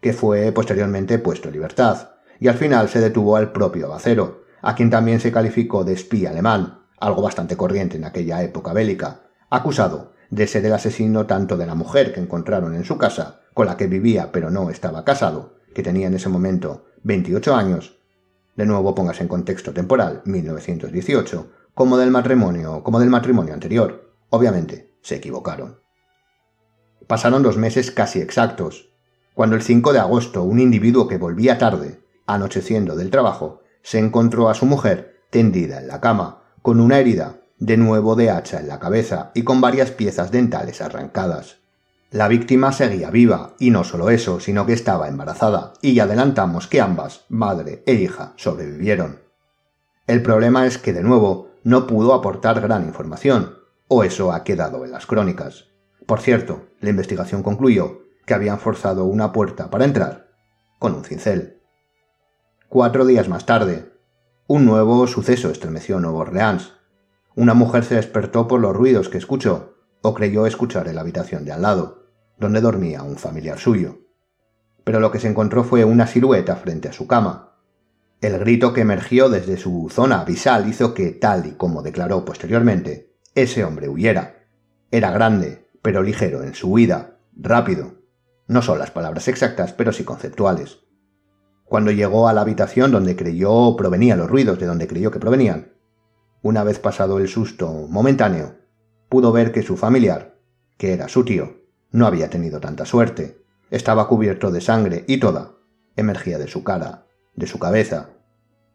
que 0.02 0.14
fue 0.14 0.52
posteriormente 0.52 1.18
puesto 1.20 1.48
en 1.48 1.56
libertad, 1.56 2.12
y 2.40 2.48
al 2.48 2.56
final 2.56 2.90
se 2.90 3.00
detuvo 3.00 3.36
al 3.36 3.52
propio 3.52 3.88
abacero, 3.88 4.44
a 4.62 4.76
quien 4.76 4.90
también 4.90 5.20
se 5.20 5.32
calificó 5.32 5.84
de 5.84 5.94
espía 5.94 6.30
alemán, 6.30 6.84
algo 7.00 7.22
bastante 7.22 7.58
corriente 7.58 7.98
en 7.98 8.06
aquella 8.06 8.44
época 8.44 8.74
bélica, 8.74 9.22
acusado 9.50 10.14
de 10.30 10.46
ser 10.46 10.66
el 10.66 10.74
asesino 10.74 11.26
tanto 11.26 11.58
de 11.58 11.66
la 11.66 11.76
mujer 11.76 12.14
que 12.14 12.20
encontraron 12.20 12.76
en 12.76 12.84
su 12.84 12.98
casa, 12.98 13.42
con 13.54 13.66
la 13.66 13.78
que 13.78 13.88
vivía 13.88 14.32
pero 14.32 14.52
no 14.52 14.70
estaba 14.70 15.04
casado, 15.04 15.57
que 15.78 15.84
tenía 15.84 16.08
en 16.08 16.16
ese 16.16 16.28
momento 16.28 16.86
28 17.04 17.56
años, 17.56 18.00
de 18.56 18.66
nuevo 18.66 18.96
póngase 18.96 19.22
en 19.22 19.28
contexto 19.28 19.74
temporal, 19.74 20.24
1918, 20.26 21.52
como 21.76 22.00
del 22.00 22.10
matrimonio, 22.10 22.82
como 22.82 23.00
del 23.00 23.12
matrimonio 23.12 23.54
anterior. 23.54 24.12
Obviamente, 24.32 24.96
se 25.04 25.18
equivocaron. 25.18 25.80
Pasaron 27.06 27.44
dos 27.44 27.58
meses 27.58 27.92
casi 27.92 28.20
exactos, 28.22 28.90
cuando 29.36 29.56
el 29.56 29.62
5 29.62 29.94
de 29.94 30.00
agosto 30.00 30.42
un 30.42 30.60
individuo 30.60 31.08
que 31.08 31.20
volvía 31.20 31.60
tarde, 31.60 32.02
anocheciendo 32.26 32.96
del 32.96 33.12
trabajo, 33.12 33.62
se 33.84 34.00
encontró 34.00 34.50
a 34.50 34.56
su 34.56 34.66
mujer 34.66 35.22
tendida 35.30 35.80
en 35.80 35.88
la 35.88 36.02
cama, 36.02 36.42
con 36.64 36.80
una 36.80 36.98
herida, 36.98 37.42
de 37.60 37.78
nuevo 37.78 38.16
de 38.16 38.32
hacha 38.32 38.60
en 38.60 38.68
la 38.68 38.80
cabeza 38.80 39.30
y 39.36 39.44
con 39.44 39.62
varias 39.62 39.92
piezas 39.92 40.32
dentales 40.32 40.82
arrancadas. 40.82 41.58
La 42.12 42.30
víctima 42.30 42.72
seguía 42.72 43.10
viva, 43.10 43.56
y 43.60 43.70
no 43.70 43.84
solo 43.84 44.10
eso, 44.10 44.40
sino 44.40 44.66
que 44.66 44.72
estaba 44.72 45.10
embarazada, 45.10 45.74
y 45.82 46.00
adelantamos 46.00 46.68
que 46.68 46.80
ambas, 46.80 47.26
madre 47.28 47.84
e 47.86 47.96
hija, 47.96 48.32
sobrevivieron. 48.38 49.20
El 50.08 50.24
problema 50.24 50.66
es 50.66 50.78
que, 50.78 50.94
de 50.94 51.04
nuevo, 51.04 51.50
no 51.64 51.86
pudo 51.86 52.14
aportar 52.14 52.62
gran 52.62 52.86
información, 52.86 53.58
o 53.90 54.06
eso 54.06 54.32
ha 54.32 54.46
quedado 54.46 54.86
en 54.86 54.92
las 54.92 55.06
crónicas. 55.06 55.66
Por 56.06 56.22
cierto, 56.22 56.68
la 56.80 56.90
investigación 56.90 57.44
concluyó 57.44 58.04
que 58.26 58.34
habían 58.34 58.60
forzado 58.60 59.04
una 59.04 59.34
puerta 59.34 59.70
para 59.70 59.84
entrar 59.84 60.30
con 60.80 60.94
un 60.94 61.04
cincel. 61.04 61.62
Cuatro 62.70 63.06
días 63.06 63.28
más 63.28 63.46
tarde, 63.46 63.92
un 64.48 64.66
nuevo 64.66 65.08
suceso 65.08 65.50
estremeció 65.50 66.00
Nueva 66.00 66.20
Orleans. 66.20 66.72
Una 67.36 67.54
mujer 67.54 67.84
se 67.84 67.96
despertó 67.96 68.48
por 68.48 68.62
los 68.62 68.74
ruidos 68.74 69.10
que 69.10 69.18
escuchó 69.18 69.76
o 70.02 70.14
creyó 70.14 70.46
escuchar 70.46 70.88
en 70.88 70.96
la 70.96 71.02
habitación 71.02 71.44
de 71.44 71.52
al 71.52 71.64
lado, 71.64 71.97
donde 72.40 72.62
dormía 72.62 73.04
un 73.04 73.18
familiar 73.18 73.60
suyo. 73.60 74.00
Pero 74.84 75.00
lo 75.00 75.12
que 75.12 75.20
se 75.20 75.28
encontró 75.28 75.64
fue 75.64 75.84
una 75.84 76.08
silueta 76.08 76.56
frente 76.56 76.88
a 76.88 76.94
su 76.94 77.08
cama. 77.08 77.56
El 78.22 78.40
grito 78.40 78.74
que 78.74 78.82
emergió 78.82 79.30
desde 79.30 79.58
su 79.58 79.90
zona 79.92 80.22
abisal 80.22 80.68
hizo 80.68 80.94
que, 80.94 81.12
tal 81.12 81.46
y 81.46 81.52
como 81.52 81.84
declaró 81.84 82.26
posteriormente, 82.26 83.16
ese 83.36 83.64
hombre 83.64 83.90
huyera. 83.90 84.46
Era 84.90 85.12
grande, 85.12 85.68
pero 85.82 86.02
ligero 86.02 86.44
en 86.44 86.56
su 86.56 86.72
huida, 86.72 87.20
rápido. 87.36 87.96
No 88.48 88.62
son 88.62 88.80
las 88.80 88.92
palabras 88.92 89.28
exactas, 89.28 89.74
pero 89.74 89.92
sí 89.92 90.04
conceptuales. 90.04 90.80
Cuando 91.66 91.92
llegó 91.92 92.30
a 92.30 92.34
la 92.34 92.42
habitación 92.42 92.92
donde 92.92 93.16
creyó 93.16 93.76
provenían 93.76 94.20
los 94.20 94.30
ruidos, 94.30 94.58
de 94.58 94.66
donde 94.66 94.88
creyó 94.88 95.12
que 95.12 95.20
provenían, 95.20 95.74
una 96.42 96.64
vez 96.64 96.80
pasado 96.80 97.20
el 97.20 97.28
susto 97.28 97.88
momentáneo, 97.90 98.56
pudo 99.10 99.34
ver 99.34 99.52
que 99.52 99.64
su 99.64 99.76
familiar, 99.76 100.40
que 100.78 100.94
era 100.94 101.10
su 101.10 101.26
tío, 101.26 101.57
no 101.92 102.06
había 102.06 102.30
tenido 102.30 102.60
tanta 102.60 102.86
suerte. 102.86 103.44
Estaba 103.70 104.08
cubierto 104.08 104.52
de 104.52 104.62
sangre 104.62 105.04
y 105.08 105.20
toda 105.20 105.54
emergía 105.96 106.38
de 106.38 106.48
su 106.48 106.64
cara, 106.64 107.08
de 107.36 107.48
su 107.48 107.60
cabeza. 107.60 108.12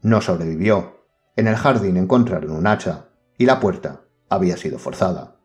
No 0.03 0.21
sobrevivió. 0.21 1.07
En 1.37 1.47
el 1.47 1.57
jardín 1.57 1.97
encontraron 1.97 2.51
un 2.51 2.67
hacha 2.67 3.09
y 3.39 3.47
la 3.47 3.61
puerta 3.61 4.03
había 4.29 4.57
sido 4.57 4.79
forzada. 4.79 5.37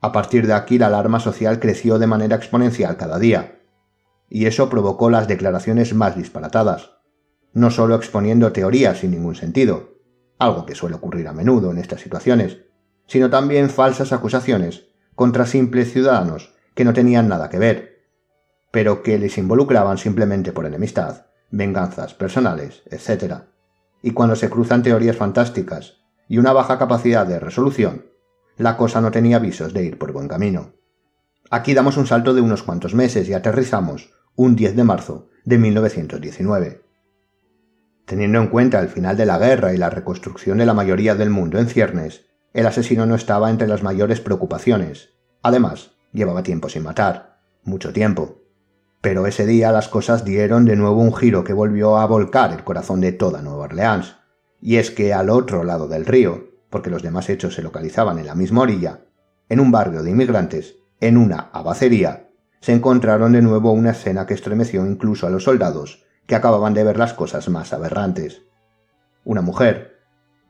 A 0.00 0.12
partir 0.12 0.46
de 0.46 0.54
aquí 0.54 0.78
la 0.78 0.86
alarma 0.86 1.20
social 1.20 1.60
creció 1.60 1.98
de 1.98 2.06
manera 2.06 2.36
exponencial 2.36 2.96
cada 2.96 3.18
día, 3.18 3.60
y 4.28 4.46
eso 4.46 4.70
provocó 4.70 5.10
las 5.10 5.28
declaraciones 5.28 5.92
más 5.92 6.16
disparatadas, 6.16 6.92
no 7.52 7.70
solo 7.70 7.96
exponiendo 7.96 8.52
teorías 8.52 8.98
sin 8.98 9.10
ningún 9.10 9.34
sentido, 9.34 9.98
algo 10.38 10.64
que 10.64 10.74
suele 10.74 10.96
ocurrir 10.96 11.28
a 11.28 11.32
menudo 11.32 11.70
en 11.70 11.78
estas 11.78 12.00
situaciones, 12.00 12.58
sino 13.06 13.28
también 13.28 13.68
falsas 13.68 14.12
acusaciones 14.12 14.86
contra 15.14 15.46
simples 15.46 15.92
ciudadanos 15.92 16.54
que 16.80 16.84
no 16.86 16.94
tenían 16.94 17.28
nada 17.28 17.50
que 17.50 17.58
ver, 17.58 18.06
pero 18.70 19.02
que 19.02 19.18
les 19.18 19.36
involucraban 19.36 19.98
simplemente 19.98 20.50
por 20.50 20.64
enemistad, 20.64 21.26
venganzas 21.50 22.14
personales, 22.14 22.84
etc. 22.90 23.42
Y 24.02 24.12
cuando 24.12 24.34
se 24.34 24.48
cruzan 24.48 24.82
teorías 24.82 25.14
fantásticas 25.14 25.98
y 26.26 26.38
una 26.38 26.54
baja 26.54 26.78
capacidad 26.78 27.26
de 27.26 27.38
resolución, 27.38 28.06
la 28.56 28.78
cosa 28.78 29.02
no 29.02 29.10
tenía 29.10 29.38
visos 29.38 29.74
de 29.74 29.84
ir 29.84 29.98
por 29.98 30.12
buen 30.12 30.26
camino. 30.26 30.72
Aquí 31.50 31.74
damos 31.74 31.98
un 31.98 32.06
salto 32.06 32.32
de 32.32 32.40
unos 32.40 32.62
cuantos 32.62 32.94
meses 32.94 33.28
y 33.28 33.34
aterrizamos 33.34 34.14
un 34.34 34.56
10 34.56 34.74
de 34.74 34.84
marzo 34.84 35.28
de 35.44 35.58
1919. 35.58 36.80
Teniendo 38.06 38.38
en 38.38 38.46
cuenta 38.46 38.80
el 38.80 38.88
final 38.88 39.18
de 39.18 39.26
la 39.26 39.36
guerra 39.36 39.74
y 39.74 39.76
la 39.76 39.90
reconstrucción 39.90 40.56
de 40.56 40.64
la 40.64 40.72
mayoría 40.72 41.14
del 41.14 41.28
mundo 41.28 41.58
en 41.58 41.66
ciernes, 41.66 42.24
el 42.54 42.66
asesino 42.66 43.04
no 43.04 43.16
estaba 43.16 43.50
entre 43.50 43.68
las 43.68 43.82
mayores 43.82 44.22
preocupaciones. 44.22 45.10
Además, 45.42 45.99
llevaba 46.12 46.42
tiempo 46.42 46.68
sin 46.68 46.82
matar, 46.82 47.38
mucho 47.64 47.92
tiempo. 47.92 48.42
Pero 49.00 49.26
ese 49.26 49.46
día 49.46 49.72
las 49.72 49.88
cosas 49.88 50.24
dieron 50.24 50.64
de 50.64 50.76
nuevo 50.76 51.00
un 51.00 51.14
giro 51.14 51.44
que 51.44 51.52
volvió 51.52 51.96
a 51.98 52.06
volcar 52.06 52.52
el 52.52 52.64
corazón 52.64 53.00
de 53.00 53.12
toda 53.12 53.42
Nueva 53.42 53.64
Orleans. 53.64 54.16
Y 54.60 54.76
es 54.76 54.90
que 54.90 55.14
al 55.14 55.30
otro 55.30 55.64
lado 55.64 55.88
del 55.88 56.04
río, 56.04 56.50
porque 56.68 56.90
los 56.90 57.02
demás 57.02 57.30
hechos 57.30 57.54
se 57.54 57.62
localizaban 57.62 58.18
en 58.18 58.26
la 58.26 58.34
misma 58.34 58.62
orilla, 58.62 59.00
en 59.48 59.60
un 59.60 59.70
barrio 59.70 60.02
de 60.02 60.10
inmigrantes, 60.10 60.76
en 61.00 61.16
una 61.16 61.50
abacería, 61.52 62.28
se 62.60 62.72
encontraron 62.72 63.32
de 63.32 63.40
nuevo 63.40 63.72
una 63.72 63.90
escena 63.90 64.26
que 64.26 64.34
estremeció 64.34 64.86
incluso 64.86 65.26
a 65.26 65.30
los 65.30 65.44
soldados, 65.44 66.04
que 66.26 66.34
acababan 66.34 66.74
de 66.74 66.84
ver 66.84 66.98
las 66.98 67.14
cosas 67.14 67.48
más 67.48 67.72
aberrantes. 67.72 68.42
Una 69.24 69.40
mujer, 69.40 69.98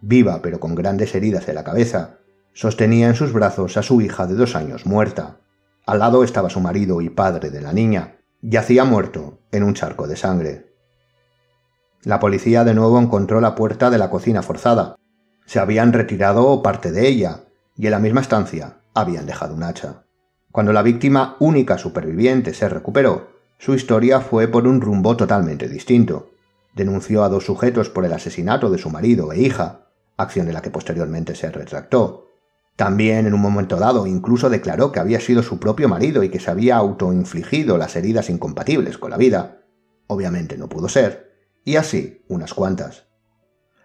viva 0.00 0.42
pero 0.42 0.58
con 0.58 0.74
grandes 0.74 1.14
heridas 1.14 1.48
en 1.48 1.54
la 1.54 1.64
cabeza, 1.64 2.18
sostenía 2.52 3.08
en 3.08 3.14
sus 3.14 3.32
brazos 3.32 3.76
a 3.76 3.82
su 3.82 4.00
hija 4.00 4.26
de 4.26 4.34
dos 4.34 4.56
años 4.56 4.86
muerta. 4.86 5.38
Al 5.86 5.98
lado 5.98 6.24
estaba 6.24 6.50
su 6.50 6.60
marido 6.60 7.00
y 7.00 7.10
padre 7.10 7.50
de 7.50 7.60
la 7.60 7.72
niña. 7.72 8.18
Yacía 8.42 8.84
muerto 8.84 9.38
en 9.52 9.62
un 9.62 9.74
charco 9.74 10.06
de 10.06 10.16
sangre. 10.16 10.70
La 12.02 12.20
policía 12.20 12.64
de 12.64 12.74
nuevo 12.74 12.98
encontró 12.98 13.40
la 13.40 13.54
puerta 13.54 13.90
de 13.90 13.98
la 13.98 14.08
cocina 14.08 14.42
forzada. 14.42 14.96
Se 15.44 15.58
habían 15.58 15.92
retirado 15.92 16.62
parte 16.62 16.92
de 16.92 17.08
ella, 17.08 17.44
y 17.76 17.86
en 17.86 17.90
la 17.90 17.98
misma 17.98 18.20
estancia 18.20 18.80
habían 18.94 19.26
dejado 19.26 19.54
un 19.54 19.62
hacha. 19.62 20.04
Cuando 20.52 20.72
la 20.72 20.82
víctima 20.82 21.36
única 21.38 21.76
superviviente 21.76 22.54
se 22.54 22.68
recuperó, 22.68 23.28
su 23.58 23.74
historia 23.74 24.20
fue 24.20 24.48
por 24.48 24.66
un 24.66 24.80
rumbo 24.80 25.16
totalmente 25.16 25.68
distinto. 25.68 26.30
Denunció 26.74 27.24
a 27.24 27.28
dos 27.28 27.44
sujetos 27.44 27.90
por 27.90 28.04
el 28.06 28.12
asesinato 28.12 28.70
de 28.70 28.78
su 28.78 28.88
marido 28.88 29.32
e 29.32 29.40
hija, 29.40 29.86
acción 30.16 30.46
de 30.46 30.54
la 30.54 30.62
que 30.62 30.70
posteriormente 30.70 31.34
se 31.34 31.50
retractó. 31.50 32.29
También 32.76 33.26
en 33.26 33.34
un 33.34 33.40
momento 33.40 33.76
dado 33.76 34.06
incluso 34.06 34.48
declaró 34.48 34.90
que 34.90 35.00
había 35.00 35.20
sido 35.20 35.42
su 35.42 35.58
propio 35.58 35.88
marido 35.88 36.22
y 36.22 36.30
que 36.30 36.40
se 36.40 36.50
había 36.50 36.76
autoinfligido 36.76 37.76
las 37.76 37.96
heridas 37.96 38.30
incompatibles 38.30 38.96
con 38.98 39.10
la 39.10 39.16
vida. 39.16 39.62
Obviamente 40.06 40.56
no 40.56 40.68
pudo 40.68 40.88
ser, 40.88 41.34
y 41.64 41.76
así 41.76 42.24
unas 42.28 42.54
cuantas. 42.54 43.04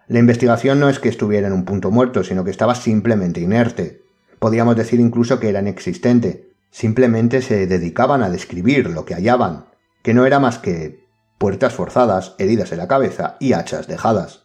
La 0.08 0.18
investigación 0.18 0.80
no 0.80 0.88
es 0.88 0.98
que 0.98 1.08
estuviera 1.08 1.48
en 1.48 1.52
un 1.52 1.64
punto 1.64 1.90
muerto, 1.90 2.24
sino 2.24 2.44
que 2.44 2.50
estaba 2.50 2.74
simplemente 2.74 3.40
inerte. 3.40 4.02
Podíamos 4.38 4.76
decir 4.76 5.00
incluso 5.00 5.40
que 5.40 5.48
era 5.48 5.60
inexistente. 5.60 6.52
Simplemente 6.70 7.42
se 7.42 7.66
dedicaban 7.66 8.22
a 8.22 8.30
describir 8.30 8.88
lo 8.90 9.04
que 9.04 9.14
hallaban, 9.14 9.66
que 10.02 10.14
no 10.14 10.26
era 10.26 10.38
más 10.38 10.58
que 10.58 11.04
puertas 11.38 11.74
forzadas, 11.74 12.34
heridas 12.38 12.72
en 12.72 12.78
la 12.78 12.88
cabeza 12.88 13.36
y 13.40 13.52
hachas 13.52 13.88
dejadas, 13.88 14.44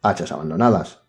hachas 0.00 0.32
abandonadas 0.32 1.01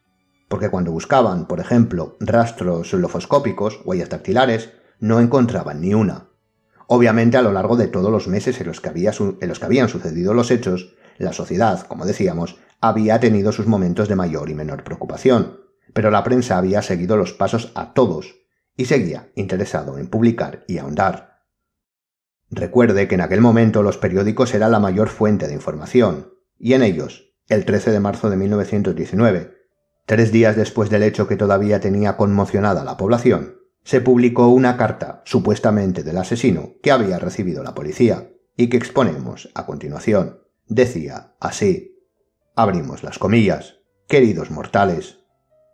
porque 0.53 0.69
cuando 0.69 0.91
buscaban, 0.91 1.47
por 1.47 1.59
ejemplo, 1.59 2.15
rastros 2.19 2.93
lofoscópicos, 2.93 3.81
huellas 3.85 4.09
dactilares, 4.09 4.69
no 4.99 5.19
encontraban 5.19 5.81
ni 5.81 5.95
una. 5.95 6.27
Obviamente, 6.85 7.37
a 7.37 7.41
lo 7.41 7.51
largo 7.51 7.75
de 7.75 7.87
todos 7.87 8.11
los 8.11 8.27
meses 8.27 8.61
en 8.61 8.67
los, 8.67 8.79
que 8.79 8.89
habían 8.89 9.89
sucedido 9.89 10.35
los 10.35 10.51
hechos, 10.51 10.93
la 11.17 11.33
sociedad, 11.33 11.87
como 11.87 12.05
decíamos, 12.05 12.57
había 12.81 13.19
tenido 13.19 13.51
sus 13.51 13.65
momentos 13.65 14.07
de 14.07 14.15
mayor 14.15 14.51
y 14.51 14.53
menor 14.53 14.83
preocupación, 14.83 15.59
pero 15.91 16.11
la 16.11 16.23
prensa 16.23 16.59
había 16.59 16.83
seguido 16.83 17.17
los 17.17 17.33
pasos 17.33 17.71
a 17.73 17.95
todos 17.95 18.35
y 18.77 18.85
seguía 18.85 19.31
interesado 19.33 19.97
en 19.97 20.07
publicar 20.07 20.65
y 20.67 20.77
ahondar. 20.77 21.47
Recuerde 22.51 23.07
que 23.07 23.15
en 23.15 23.21
aquel 23.21 23.41
momento 23.41 23.81
los 23.81 23.97
periódicos 23.97 24.53
eran 24.53 24.71
la 24.71 24.79
mayor 24.79 25.09
fuente 25.09 25.47
de 25.47 25.55
información, 25.55 26.31
y 26.59 26.73
en 26.73 26.83
ellos, 26.83 27.33
el 27.47 27.65
13 27.65 27.89
de 27.89 27.99
marzo 27.99 28.29
de 28.29 28.37
1919, 28.37 29.62
Tres 30.05 30.31
días 30.31 30.55
después 30.55 30.89
del 30.89 31.03
hecho 31.03 31.27
que 31.27 31.37
todavía 31.37 31.79
tenía 31.79 32.17
conmocionada 32.17 32.83
la 32.83 32.97
población, 32.97 33.57
se 33.83 34.01
publicó 34.01 34.47
una 34.47 34.77
carta, 34.77 35.21
supuestamente 35.25 36.03
del 36.03 36.17
asesino, 36.17 36.73
que 36.81 36.91
había 36.91 37.19
recibido 37.19 37.63
la 37.63 37.73
policía, 37.73 38.29
y 38.55 38.69
que 38.69 38.77
exponemos 38.77 39.49
a 39.55 39.65
continuación. 39.65 40.39
Decía 40.67 41.35
así. 41.39 41.97
Abrimos 42.55 43.03
las 43.03 43.19
comillas. 43.19 43.79
Queridos 44.07 44.51
mortales, 44.51 45.23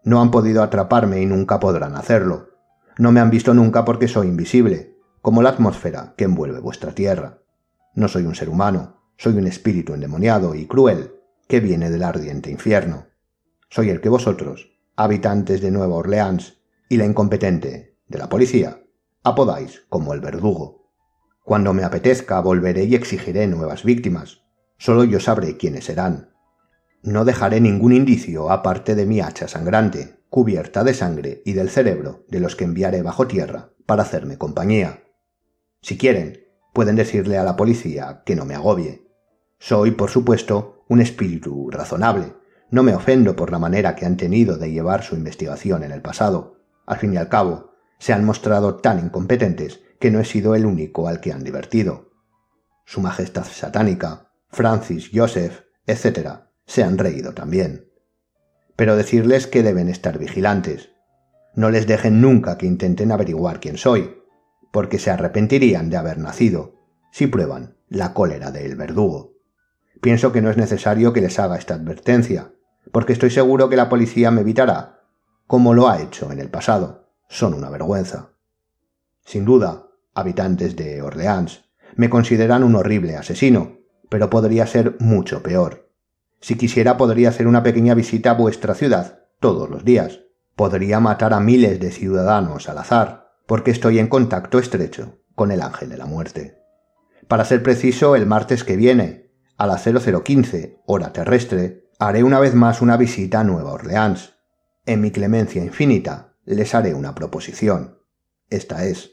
no 0.04 0.22
han 0.22 0.32
podido 0.32 0.64
atraparme 0.64 1.22
y 1.22 1.26
nunca 1.26 1.60
podrán 1.60 1.96
hacerlo. 1.96 2.50
No 2.98 3.12
me 3.12 3.20
han 3.20 3.30
visto 3.30 3.54
nunca 3.54 3.86
porque 3.86 4.08
soy 4.08 4.28
invisible, 4.28 4.98
como 5.22 5.42
la 5.42 5.50
atmósfera 5.50 6.14
que 6.18 6.24
envuelve 6.24 6.60
vuestra 6.60 6.94
tierra. 6.94 7.40
No 7.96 8.08
soy 8.08 8.24
un 8.24 8.36
ser 8.36 8.50
humano, 8.50 9.02
soy 9.18 9.38
un 9.38 9.48
espíritu 9.48 9.94
endemoniado 9.94 10.56
y 10.56 10.68
cruel 10.68 11.16
que 11.48 11.60
viene 11.60 11.90
del 11.90 12.04
ardiente 12.04 12.50
infierno. 12.50 13.08
Soy 13.70 13.90
el 13.90 14.02
que 14.02 14.10
vosotros, 14.10 14.72
habitantes 14.96 15.62
de 15.62 15.70
Nueva 15.70 15.96
Orleans, 15.96 16.58
y 16.90 16.98
la 16.98 17.06
incompetente 17.06 17.98
de 18.08 18.18
la 18.18 18.28
policía, 18.28 18.84
apodáis 19.24 19.86
como 19.90 20.14
el 20.14 20.22
verdugo. 20.22 20.92
Cuando 21.44 21.74
me 21.74 21.84
apetezca 21.84 22.40
volveré 22.42 22.86
y 22.86 22.96
exigiré 22.96 23.46
nuevas 23.48 23.84
víctimas. 23.84 24.42
Solo 24.78 25.04
yo 25.04 25.20
sabré 25.20 25.58
quiénes 25.58 25.86
serán. 25.86 26.34
No 27.04 27.26
dejaré 27.26 27.62
ningún 27.62 27.94
indicio 27.94 28.50
aparte 28.50 28.96
de 28.96 29.06
mi 29.06 29.22
hacha 29.22 29.48
sangrante, 29.48 30.20
cubierta 30.30 30.84
de 30.84 30.94
sangre 30.96 31.42
y 31.46 31.54
del 31.54 31.70
cerebro 31.70 32.26
de 32.28 32.40
los 32.40 32.56
que 32.56 32.64
enviaré 32.64 33.04
bajo 33.04 33.28
tierra 33.28 33.74
para 33.86 34.02
hacerme 34.04 34.38
compañía. 34.38 35.04
Si 35.82 35.98
quieren, 35.98 36.44
pueden 36.74 36.96
decirle 36.96 37.38
a 37.38 37.44
la 37.44 37.56
policía 37.56 38.24
que 38.26 38.36
no 38.36 38.46
me 38.46 38.56
agobie. 38.56 39.08
Soy, 39.60 39.92
por 39.92 40.10
supuesto, 40.10 40.86
un 40.88 41.02
espíritu 41.02 41.70
razonable, 41.70 42.34
no 42.72 42.84
me 42.84 42.94
ofendo 42.94 43.36
por 43.36 43.52
la 43.52 43.60
manera 43.60 43.96
que 43.96 44.06
han 44.06 44.18
tenido 44.18 44.58
de 44.58 44.72
llevar 44.72 45.04
su 45.04 45.16
investigación 45.16 45.84
en 45.84 45.92
el 45.92 46.02
pasado. 46.02 46.62
Al 46.86 46.98
fin 46.98 47.14
y 47.14 47.18
al 47.18 47.30
cabo, 47.30 47.72
se 47.98 48.14
han 48.14 48.24
mostrado 48.24 48.76
tan 48.76 49.00
incompetentes 49.00 49.82
que 50.00 50.12
no 50.12 50.20
he 50.20 50.26
sido 50.26 50.56
el 50.56 50.66
único 50.66 51.08
al 51.08 51.20
que 51.20 51.32
han 51.32 51.44
divertido. 51.44 52.12
Su 52.86 53.02
Majestad 53.02 53.46
Satánica, 53.46 54.32
Francis, 54.50 55.10
Joseph, 55.14 55.62
etc., 55.86 56.42
se 56.66 56.84
han 56.84 56.98
reído 56.98 57.34
también. 57.34 57.92
Pero 58.76 58.96
decirles 58.96 59.48
que 59.48 59.64
deben 59.64 59.90
estar 59.90 60.18
vigilantes. 60.18 60.92
No 61.56 61.72
les 61.72 61.88
dejen 61.88 62.22
nunca 62.22 62.58
que 62.58 62.68
intenten 62.68 63.12
averiguar 63.12 63.60
quién 63.60 63.78
soy, 63.78 64.16
porque 64.72 65.00
se 65.00 65.12
arrepentirían 65.12 65.90
de 65.90 65.98
haber 65.98 66.20
nacido 66.20 66.76
si 67.12 67.28
prueban 67.28 67.76
la 67.88 68.14
cólera 68.14 68.52
del 68.52 68.76
verdugo. 68.76 69.34
Pienso 70.00 70.32
que 70.32 70.42
no 70.42 70.50
es 70.50 70.58
necesario 70.58 71.12
que 71.12 71.22
les 71.22 71.40
haga 71.40 71.58
esta 71.58 71.74
advertencia, 71.74 72.54
porque 72.92 73.14
estoy 73.14 73.30
seguro 73.30 73.70
que 73.70 73.76
la 73.76 73.90
policía 73.90 74.32
me 74.32 74.42
evitará, 74.42 75.02
como 75.48 75.74
lo 75.74 75.90
ha 75.90 76.02
hecho 76.02 76.32
en 76.32 76.40
el 76.40 76.50
pasado. 76.50 77.10
Son 77.28 77.54
una 77.54 77.70
vergüenza. 77.70 78.30
Sin 79.24 79.46
duda, 79.46 79.88
habitantes 80.14 80.76
de 80.76 81.02
Orleans, 81.02 81.66
me 81.96 82.10
consideran 82.10 82.64
un 82.64 82.76
horrible 82.76 83.16
asesino, 83.16 83.78
pero 84.10 84.30
podría 84.30 84.66
ser 84.66 84.96
mucho 85.00 85.44
peor. 85.44 85.90
Si 86.42 86.56
quisiera 86.56 86.98
podría 86.98 87.30
hacer 87.30 87.48
una 87.48 87.64
pequeña 87.64 87.94
visita 87.94 88.32
a 88.32 88.36
vuestra 88.36 88.74
ciudad 88.74 89.20
todos 89.40 89.70
los 89.70 89.84
días. 89.86 90.22
Podría 90.56 91.00
matar 91.00 91.34
a 91.34 91.40
miles 91.40 91.80
de 91.80 91.92
ciudadanos 91.92 92.70
al 92.70 92.78
azar, 92.78 93.32
porque 93.46 93.72
estoy 93.72 94.00
en 94.00 94.08
contacto 94.08 94.60
estrecho 94.60 95.20
con 95.36 95.52
el 95.52 95.62
ángel 95.62 95.90
de 95.90 95.98
la 95.98 96.06
muerte. 96.06 96.62
Para 97.28 97.46
ser 97.46 97.64
preciso, 97.64 98.16
el 98.16 98.26
martes 98.26 98.64
que 98.64 98.76
viene, 98.76 99.32
a 99.58 99.68
las 99.68 99.84
0015, 99.84 100.82
hora 100.86 101.14
terrestre, 101.14 101.89
haré 102.00 102.24
una 102.24 102.40
vez 102.40 102.56
más 102.56 102.82
una 102.82 102.96
visita 102.96 103.42
a 103.42 103.44
Nueva 103.44 103.74
Orleans. 103.74 104.36
En 104.86 105.02
mi 105.02 105.12
clemencia 105.12 105.62
infinita, 105.62 106.34
les 106.46 106.74
haré 106.74 106.94
una 106.94 107.14
proposición. 107.14 108.00
Esta 108.50 108.86
es. 108.86 109.12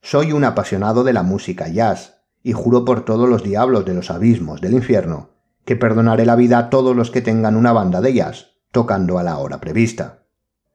Soy 0.00 0.32
un 0.32 0.44
apasionado 0.44 1.04
de 1.04 1.12
la 1.12 1.22
música 1.22 1.68
jazz, 1.68 2.22
y 2.42 2.52
juro 2.52 2.86
por 2.86 3.04
todos 3.04 3.28
los 3.28 3.42
diablos 3.42 3.84
de 3.84 3.92
los 3.92 4.10
abismos 4.10 4.62
del 4.62 4.72
infierno 4.72 5.28
que 5.66 5.76
perdonaré 5.76 6.24
la 6.24 6.36
vida 6.36 6.56
a 6.56 6.70
todos 6.70 6.96
los 6.96 7.10
que 7.10 7.20
tengan 7.20 7.54
una 7.54 7.72
banda 7.72 8.00
de 8.00 8.14
jazz 8.14 8.56
tocando 8.72 9.18
a 9.18 9.22
la 9.22 9.36
hora 9.36 9.60
prevista. 9.60 10.24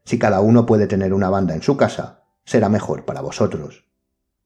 Si 0.04 0.20
cada 0.20 0.42
uno 0.42 0.68
puede 0.68 0.86
tener 0.86 1.12
una 1.12 1.32
banda 1.32 1.56
en 1.56 1.64
su 1.64 1.76
casa, 1.76 2.24
será 2.44 2.70
mejor 2.70 3.04
para 3.04 3.22
vosotros. 3.22 3.90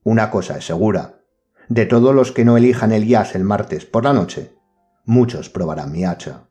Una 0.04 0.32
cosa 0.32 0.58
es 0.58 0.66
segura, 0.66 1.20
de 1.68 1.86
todos 1.86 2.16
los 2.16 2.32
que 2.32 2.46
no 2.46 2.56
elijan 2.56 2.94
el 2.94 3.06
jazz 3.06 3.36
el 3.36 3.44
martes 3.44 3.86
por 3.86 4.06
la 4.06 4.14
noche, 4.14 4.56
muchos 5.04 5.50
probarán 5.50 5.92
mi 5.92 6.06
hacha. 6.06 6.49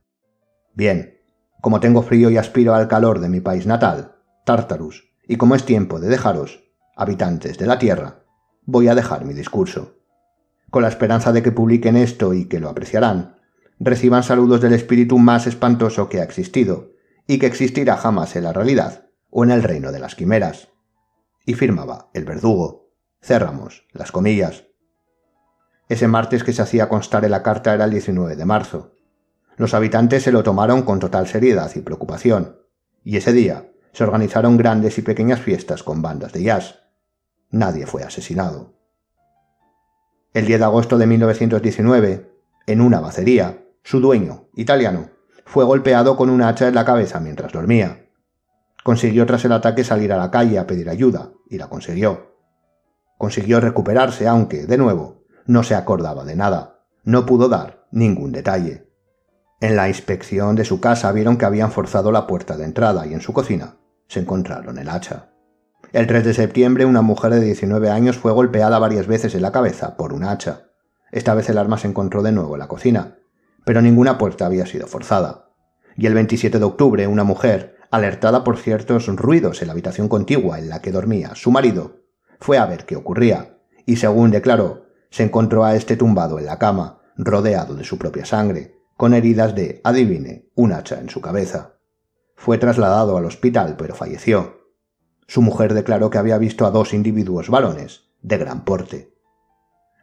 Bien, 0.78 1.18
como 1.61 1.80
tengo 1.80 2.02
frío 2.02 2.30
y 2.30 2.37
aspiro 2.37 2.73
al 2.73 2.87
calor 2.87 3.18
de 3.18 3.28
mi 3.28 3.40
país 3.40 3.66
natal, 3.66 4.14
Tartarus, 4.44 5.11
y 5.26 5.35
como 5.35 5.56
es 5.56 5.64
tiempo 5.64 5.99
de 5.99 6.06
dejaros, 6.06 6.62
habitantes 6.94 7.58
de 7.58 7.66
la 7.66 7.80
tierra, 7.80 8.23
voy 8.64 8.87
a 8.87 8.94
dejar 8.94 9.25
mi 9.25 9.35
discurso. 9.35 9.97
Con 10.70 10.82
la 10.82 10.88
esperanza 10.88 11.32
de 11.32 11.42
que 11.42 11.50
publiquen 11.50 11.97
esto 11.97 12.32
y 12.32 12.44
que 12.44 12.61
lo 12.61 12.68
apreciarán, 12.68 13.40
reciban 13.80 14.23
saludos 14.23 14.61
del 14.61 14.73
espíritu 14.73 15.18
más 15.18 15.49
espantoso 15.49 16.08
que 16.08 16.20
ha 16.20 16.23
existido, 16.23 16.92
y 17.26 17.40
que 17.40 17.47
existirá 17.47 17.97
jamás 17.97 18.37
en 18.37 18.44
la 18.44 18.52
realidad 18.52 19.08
o 19.30 19.42
en 19.42 19.50
el 19.50 19.64
reino 19.64 19.90
de 19.90 19.99
las 19.99 20.14
quimeras. 20.14 20.68
Y 21.44 21.54
firmaba 21.54 22.08
el 22.14 22.25
verdugo. 22.25 22.92
Cerramos 23.20 23.88
las 23.90 24.12
comillas. 24.12 24.68
Ese 25.88 26.06
martes 26.06 26.44
que 26.44 26.52
se 26.52 26.62
hacía 26.62 26.88
constar 26.88 27.24
en 27.24 27.33
la 27.33 27.42
carta 27.42 27.74
era 27.74 27.87
el 27.87 27.90
19 27.90 28.37
de 28.37 28.44
marzo. 28.44 28.92
Los 29.59 29.75
habitantes 29.75 30.23
se 30.23 30.31
lo 30.31 30.44
tomaron 30.44 30.83
con 30.83 31.01
total 31.01 31.27
seriedad 31.27 31.71
y 31.75 31.81
preocupación, 31.81 32.61
y 33.03 33.16
ese 33.16 33.33
día 33.33 33.73
se 33.92 34.05
organizaron 34.05 34.57
grandes 34.57 34.99
y 34.99 35.03
pequeñas 35.03 35.40
fiestas 35.40 35.83
con 35.83 36.01
bandas 36.01 36.33
de 36.33 36.44
jazz, 36.44 36.79
nadie 37.51 37.85
fue 37.85 38.05
asesinado. 38.05 38.75
El 40.33 40.47
10 40.47 40.61
de 40.61 40.64
agosto 40.64 40.97
de 40.97 41.09
1919, 41.09 42.31
en 42.68 42.81
una 42.81 43.01
bacería, 43.01 43.64
su 43.83 43.99
dueño, 43.99 44.49
italiano, 44.55 45.11
fue 45.44 45.64
golpeado 45.64 46.16
con 46.16 46.31
un 46.31 46.42
hacha 46.42 46.68
en 46.68 46.77
la 46.77 46.85
cabeza 46.85 47.18
mientras 47.18 47.51
dormía. 47.51 48.07
Consiguió 48.85 49.27
tras 49.27 49.44
el 49.44 49.53
ataque 49.53 49.83
salir 49.83 50.12
a 50.12 50.18
la 50.18 50.31
calle 50.31 50.61
a 50.61 50.68
pedir 50.68 50.88
ayuda, 50.88 51.33
y 51.51 51.59
la 51.59 51.68
consiguió. 51.68 52.37
Consiguió 53.16 53.59
recuperarse, 53.59 54.29
aunque, 54.29 54.66
de 54.66 54.79
nuevo, 54.79 55.25
no 55.47 55.64
se 55.64 55.75
acordaba 55.75 56.25
de 56.25 56.37
nada, 56.37 56.85
no 57.03 57.27
pudo 57.27 57.49
dar 57.49 57.88
ningún 57.90 58.31
detalle. 58.31 58.88
En 59.61 59.75
la 59.75 59.88
inspección 59.88 60.55
de 60.55 60.64
su 60.64 60.81
casa 60.81 61.11
vieron 61.11 61.37
que 61.37 61.44
habían 61.44 61.73
forzado 61.73 62.12
la 62.12 62.29
puerta 62.29 62.57
de 62.57 62.64
entrada 62.64 63.09
y 63.09 63.14
en 63.14 63.21
su 63.21 63.33
cocina 63.33 63.75
se 64.07 64.21
encontraron 64.21 64.79
el 64.79 64.88
hacha. 64.88 65.31
El 65.92 66.07
3 66.07 66.25
de 66.25 66.35
septiembre 66.35 66.85
una 66.85 67.03
mujer 67.03 67.35
de 67.35 67.40
19 67.40 67.90
años 67.90 68.16
fue 68.16 68.31
golpeada 68.31 68.79
varias 68.79 69.09
veces 69.09 69.35
en 69.35 69.42
la 69.42 69.51
cabeza 69.51 69.97
por 69.97 70.12
un 70.12 70.23
hacha. 70.23 70.68
Esta 71.11 71.35
vez 71.35 71.49
el 71.49 71.59
arma 71.59 71.77
se 71.77 71.88
encontró 71.88 72.23
de 72.23 72.31
nuevo 72.31 72.55
en 72.55 72.61
la 72.61 72.68
cocina, 72.68 73.18
pero 73.64 73.83
ninguna 73.83 74.16
puerta 74.16 74.47
había 74.47 74.64
sido 74.64 74.87
forzada. 74.87 75.51
Y 75.97 76.07
el 76.07 76.14
27 76.14 76.61
de 76.61 76.64
octubre 76.64 77.09
una 77.09 77.25
mujer, 77.25 77.79
alertada 77.90 78.44
por 78.44 78.59
ciertos 78.59 79.09
ruidos 79.09 79.61
en 79.61 79.66
la 79.66 79.73
habitación 79.73 80.09
contigua 80.09 80.61
en 80.61 80.68
la 80.68 80.81
que 80.83 80.92
dormía 80.92 81.35
su 81.35 81.51
marido, 81.51 81.97
fue 82.38 82.59
a 82.59 82.66
ver 82.66 82.87
qué 82.87 82.94
ocurría, 82.94 83.59
y 83.87 83.97
según 83.97 84.31
declaró, 84.31 84.87
se 85.11 85.25
encontró 85.25 85.64
a 85.64 85.75
este 85.75 85.97
tumbado 85.97 86.38
en 86.38 86.47
la 86.47 86.59
cama, 86.59 87.01
rodeado 87.16 87.75
de 87.75 87.83
su 87.83 87.99
propia 87.99 88.25
sangre, 88.25 88.77
con 88.98 89.14
heridas 89.14 89.54
de, 89.54 89.80
adivine, 89.84 90.50
un 90.56 90.72
hacha 90.72 90.98
en 90.98 91.08
su 91.08 91.20
cabeza. 91.20 91.76
Fue 92.34 92.58
trasladado 92.58 93.16
al 93.16 93.26
hospital, 93.26 93.76
pero 93.78 93.94
falleció. 93.94 94.58
Su 95.28 95.40
mujer 95.40 95.72
declaró 95.72 96.11
que 96.11 96.18
había 96.18 96.37
visto 96.37 96.66
a 96.66 96.72
dos 96.72 96.92
individuos 96.92 97.48
varones, 97.48 98.08
de 98.22 98.38
gran 98.38 98.64
porte. 98.64 99.14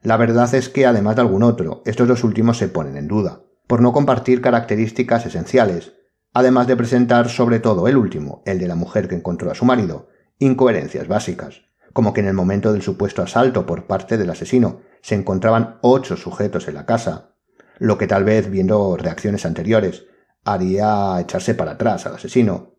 La 0.02 0.16
verdad 0.16 0.56
es 0.56 0.70
que, 0.70 0.86
además 0.86 1.18
de 1.18 1.24
algún 1.24 1.44
otro, 1.44 1.82
estos 1.86 2.08
dos 2.08 2.24
últimos 2.24 2.58
se 2.58 2.70
ponen 2.70 2.96
en 2.96 3.10
duda, 3.10 3.42
por 3.68 3.82
no 3.82 3.92
compartir 3.92 4.42
características 4.42 5.26
esenciales, 5.26 5.92
además 6.32 6.66
de 6.66 6.78
presentar 6.78 7.28
sobre 7.28 7.60
todo 7.60 7.90
el 7.90 7.98
último, 7.98 8.44
el 8.46 8.60
de 8.60 8.70
la 8.70 8.76
mujer 8.76 9.10
que 9.10 9.16
encontró 9.16 9.52
a 9.52 9.56
su 9.56 9.66
marido, 9.66 10.08
incoherencias 10.40 11.10
básicas, 11.10 11.64
como 11.92 12.14
que 12.14 12.22
en 12.22 12.28
el 12.28 12.34
momento 12.34 12.72
del 12.72 12.82
supuesto 12.82 13.22
asalto 13.22 13.66
por 13.66 13.88
parte 13.88 14.18
del 14.18 14.30
asesino 14.30 14.80
se 15.02 15.16
encontraban 15.16 15.80
ocho 15.82 16.16
sujetos 16.16 16.70
en 16.70 16.76
la 16.76 16.86
casa, 16.86 17.35
lo 17.80 17.98
que 17.98 18.08
tal 18.08 18.24
vez, 18.24 18.50
viendo 18.50 18.98
reacciones 18.98 19.46
anteriores, 19.46 20.06
haría 20.44 21.20
echarse 21.20 21.56
para 21.56 21.72
atrás 21.72 22.06
al 22.06 22.16
asesino, 22.16 22.76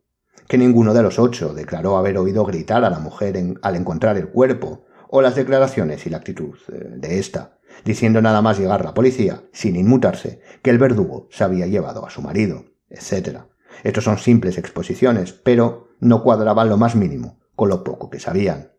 que 0.49 0.59
ninguno 0.59 0.95
de 0.95 1.03
los 1.03 1.19
ocho 1.19 1.55
declaró 1.55 1.97
haber 1.97 2.19
oído 2.19 2.45
gritar 2.45 2.85
a 2.85 2.91
la 2.91 2.99
mujer 2.99 3.37
al 3.63 3.77
encontrar 3.77 4.17
el 4.17 4.29
cuerpo, 4.29 4.87
o 5.09 5.23
las 5.23 5.35
declaraciones 5.35 6.07
y 6.07 6.11
la 6.11 6.19
actitud 6.19 6.57
eh, 6.73 6.91
de 6.97 7.19
ésta, 7.19 7.59
diciendo 7.85 8.21
nada 8.21 8.43
más 8.43 8.59
llegar 8.59 8.85
la 8.85 8.95
policía, 8.95 9.45
sin 9.53 9.77
inmutarse, 9.77 10.41
que 10.63 10.71
el 10.71 10.79
verdugo 10.79 11.29
se 11.31 11.45
había 11.45 11.67
llevado 11.67 12.07
a 12.07 12.11
su 12.11 12.23
marido, 12.23 12.65
etc. 12.91 13.41
Estos 13.85 14.05
son 14.05 14.19
simples 14.19 14.59
exposiciones, 14.59 15.33
pero 15.33 15.89
no 16.01 16.23
cuadraban 16.23 16.69
lo 16.69 16.77
más 16.77 16.97
mínimo 16.97 17.41
con 17.55 17.69
lo 17.69 17.85
poco 17.85 18.11
que 18.11 18.21
sabían. 18.21 18.73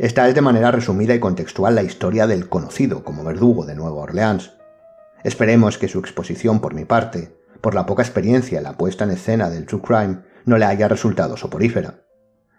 Esta 0.00 0.26
es 0.26 0.34
de 0.34 0.40
manera 0.40 0.70
resumida 0.70 1.14
y 1.14 1.20
contextual 1.20 1.74
la 1.74 1.82
historia 1.82 2.26
del 2.26 2.48
conocido 2.48 3.04
como 3.04 3.22
verdugo 3.22 3.66
de 3.66 3.74
Nueva 3.74 4.00
Orleans. 4.00 4.52
Esperemos 5.24 5.76
que 5.76 5.88
su 5.88 5.98
exposición 5.98 6.60
por 6.60 6.72
mi 6.72 6.86
parte, 6.86 7.36
por 7.60 7.74
la 7.74 7.84
poca 7.84 8.02
experiencia 8.02 8.56
en 8.56 8.64
la 8.64 8.78
puesta 8.78 9.04
en 9.04 9.10
escena 9.10 9.50
del 9.50 9.66
true 9.66 9.82
crime, 9.82 10.20
no 10.46 10.56
le 10.56 10.64
haya 10.64 10.88
resultado 10.88 11.36
soporífera. 11.36 12.06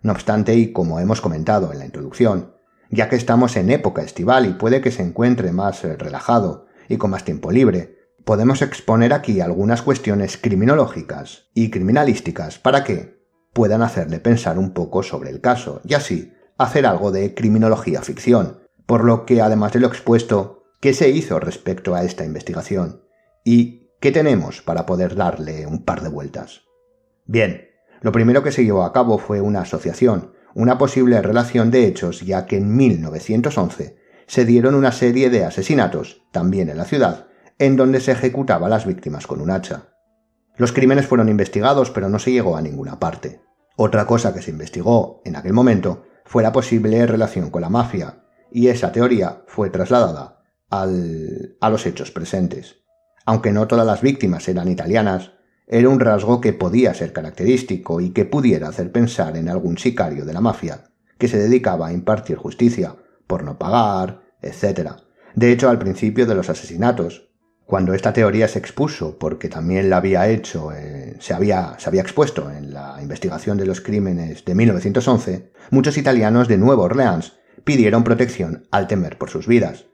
No 0.04 0.12
obstante, 0.12 0.54
y 0.54 0.71
como 0.71 0.99
hemos 0.99 1.19
comentado 1.19 1.73
en 1.73 1.80
la 1.80 1.86
introducción, 1.86 2.54
ya 2.91 3.10
que 3.10 3.15
estamos 3.15 3.56
en 3.58 3.71
época 3.71 4.04
estival 4.04 4.45
y 4.45 4.54
puede 4.54 4.82
que 4.82 4.91
se 4.91 5.01
encuentre 5.01 5.51
más 5.51 5.84
eh, 5.84 5.95
relajado 5.97 6.67
y 6.89 6.97
con 6.97 7.10
más 7.10 7.25
tiempo 7.25 7.49
libre, 7.49 7.97
podemos 8.23 8.62
exponer 8.62 9.13
aquí 9.13 9.41
algunas 9.41 9.82
cuestiones 9.82 10.38
criminológicas 10.38 11.49
y 11.56 11.71
criminalísticas 11.71 12.60
para 12.60 12.84
que 12.84 13.19
puedan 13.51 13.82
hacerle 13.82 14.19
pensar 14.19 14.60
un 14.60 14.75
poco 14.75 15.01
sobre 15.01 15.32
el 15.32 15.41
caso 15.41 15.82
y 15.84 15.95
así 15.95 16.34
hacer 16.63 16.86
algo 16.86 17.12
de 17.12 17.34
criminología 17.34 18.02
ficción, 18.02 18.60
por 18.86 19.04
lo 19.04 19.26
que 19.26 19.41
además 19.41 19.74
de 19.74 19.80
lo 19.80 19.88
expuesto, 19.88 20.63
¿qué 20.80 20.93
se 20.93 21.10
hizo 21.10 21.39
respecto 21.39 21.95
a 21.95 22.04
esta 22.04 22.26
investigación? 22.26 23.04
¿Y 23.43 23.91
qué 24.00 24.12
tenemos 24.12 24.62
para 24.62 24.86
poder 24.86 25.15
darle 25.15 25.65
un 25.65 25.86
par 25.86 26.02
de 26.02 26.10
vueltas? 26.10 26.63
Bien, 27.26 27.69
lo 28.02 28.12
primero 28.12 28.43
que 28.43 28.52
se 28.52 28.63
llevó 28.63 28.84
a 28.84 28.93
cabo 28.93 29.17
fue 29.17 29.41
una 29.41 29.62
asociación, 29.62 30.34
una 30.54 30.78
posible 30.78 31.21
relación 31.21 31.71
de 31.71 31.88
hechos, 31.88 32.21
ya 32.21 32.45
que 32.45 32.58
en 32.58 32.76
1911 32.76 33.97
se 34.28 34.45
dieron 34.45 34.76
una 34.76 34.91
serie 34.91 35.30
de 35.30 35.45
asesinatos, 35.45 36.24
también 36.32 36.69
en 36.69 36.78
la 36.78 36.86
ciudad, 36.86 37.28
en 37.60 37.76
donde 37.76 38.00
se 38.00 38.12
ejecutaba 38.12 38.67
a 38.67 38.69
las 38.69 38.86
víctimas 38.86 39.28
con 39.28 39.41
un 39.41 39.52
hacha. 39.52 39.89
Los 40.58 40.71
crímenes 40.74 41.08
fueron 41.08 41.30
investigados, 41.30 41.91
pero 41.91 42.10
no 42.10 42.19
se 42.19 42.32
llegó 42.32 42.58
a 42.58 42.62
ninguna 42.62 43.00
parte. 43.00 43.41
Otra 43.78 44.06
cosa 44.06 44.34
que 44.34 44.41
se 44.41 44.52
investigó 44.52 45.21
en 45.26 45.36
aquel 45.36 45.54
momento 45.54 46.04
fue 46.32 46.44
la 46.44 46.54
posible 46.54 47.06
relación 47.06 47.50
con 47.50 47.62
la 47.62 47.67
mafia, 47.67 48.24
y 48.54 48.70
esa 48.70 48.94
teoría 48.94 49.44
fue 49.48 49.70
trasladada 49.70 50.39
a 50.70 50.86
los 51.70 51.86
hechos 51.86 52.10
presentes. 52.12 52.78
Aunque 53.26 53.52
no 53.52 53.67
todas 53.67 53.86
las 53.86 54.00
víctimas 54.00 54.48
eran 54.48 54.70
italianas, 54.70 55.34
era 55.67 55.89
un 55.89 56.00
rasgo 56.00 56.39
que 56.39 56.54
podía 56.54 56.94
ser 56.94 57.12
característico 57.12 58.00
y 58.00 58.12
que 58.12 58.24
pudiera 58.24 58.70
hacer 58.70 58.94
pensar 58.94 59.36
en 59.36 59.50
algún 59.50 59.78
sicario 59.78 60.24
de 60.24 60.32
la 60.32 60.39
mafia, 60.39 60.86
que 61.17 61.28
se 61.28 61.38
dedicaba 61.38 61.88
a 61.88 61.94
impartir 61.94 62.38
justicia, 62.38 62.96
por 63.28 63.44
no 63.44 63.60
pagar 63.60 64.22
etc. 64.41 64.91
De 65.36 65.52
hecho, 65.52 65.70
al 65.70 65.80
principio 65.80 66.26
de 66.26 66.36
los 66.36 66.50
asesinatos, 66.50 67.30
cuando 67.71 67.93
esta 67.93 68.12
teoría 68.12 68.49
se 68.49 68.60
expuso, 68.60 69.17
porque 69.17 69.47
también 69.47 69.89
la 69.89 69.95
había 69.95 70.27
hecho, 70.27 70.73
eh, 70.73 71.15
se, 71.21 71.34
había, 71.34 71.75
se 71.77 71.88
había 71.88 72.01
expuesto 72.01 72.51
en 72.51 72.73
la 72.73 72.97
investigación 73.01 73.57
de 73.57 73.65
los 73.65 73.79
crímenes 73.79 74.43
de 74.43 74.55
1911, 74.55 75.53
muchos 75.69 75.97
italianos 75.97 76.49
de 76.49 76.57
Nueva 76.57 76.84
Orleans 76.84 77.39
pidieron 77.63 78.03
protección 78.03 78.67
al 78.71 78.88
temer 78.88 79.17
por 79.17 79.29
sus 79.29 79.47
vidas. 79.47 79.86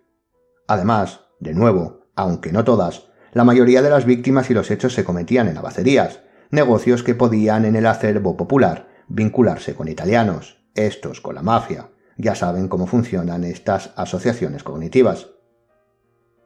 Además, 0.68 1.28
de 1.40 1.54
nuevo, 1.54 2.08
aunque 2.16 2.52
no 2.52 2.64
todas, 2.64 3.10
la 3.32 3.44
mayoría 3.44 3.84
de 3.84 3.92
las 3.92 4.06
víctimas 4.06 4.50
y 4.50 4.56
los 4.56 4.72
hechos 4.72 4.96
se 4.96 5.04
cometían 5.04 5.48
en 5.48 5.60
abacerías, 5.60 6.22
negocios 6.50 7.04
que 7.04 7.14
podían 7.14 7.64
en 7.64 7.76
el 7.76 7.86
acervo 7.86 8.38
popular 8.38 8.88
vincularse 9.08 9.76
con 9.76 9.88
italianos, 9.88 10.66
estos 10.74 11.22
con 11.22 11.36
la 11.36 11.44
mafia. 11.44 11.92
Ya 12.18 12.34
saben 12.34 12.70
cómo 12.70 12.88
funcionan 12.88 13.44
estas 13.44 13.92
asociaciones 13.96 14.64
cognitivas. 14.64 15.37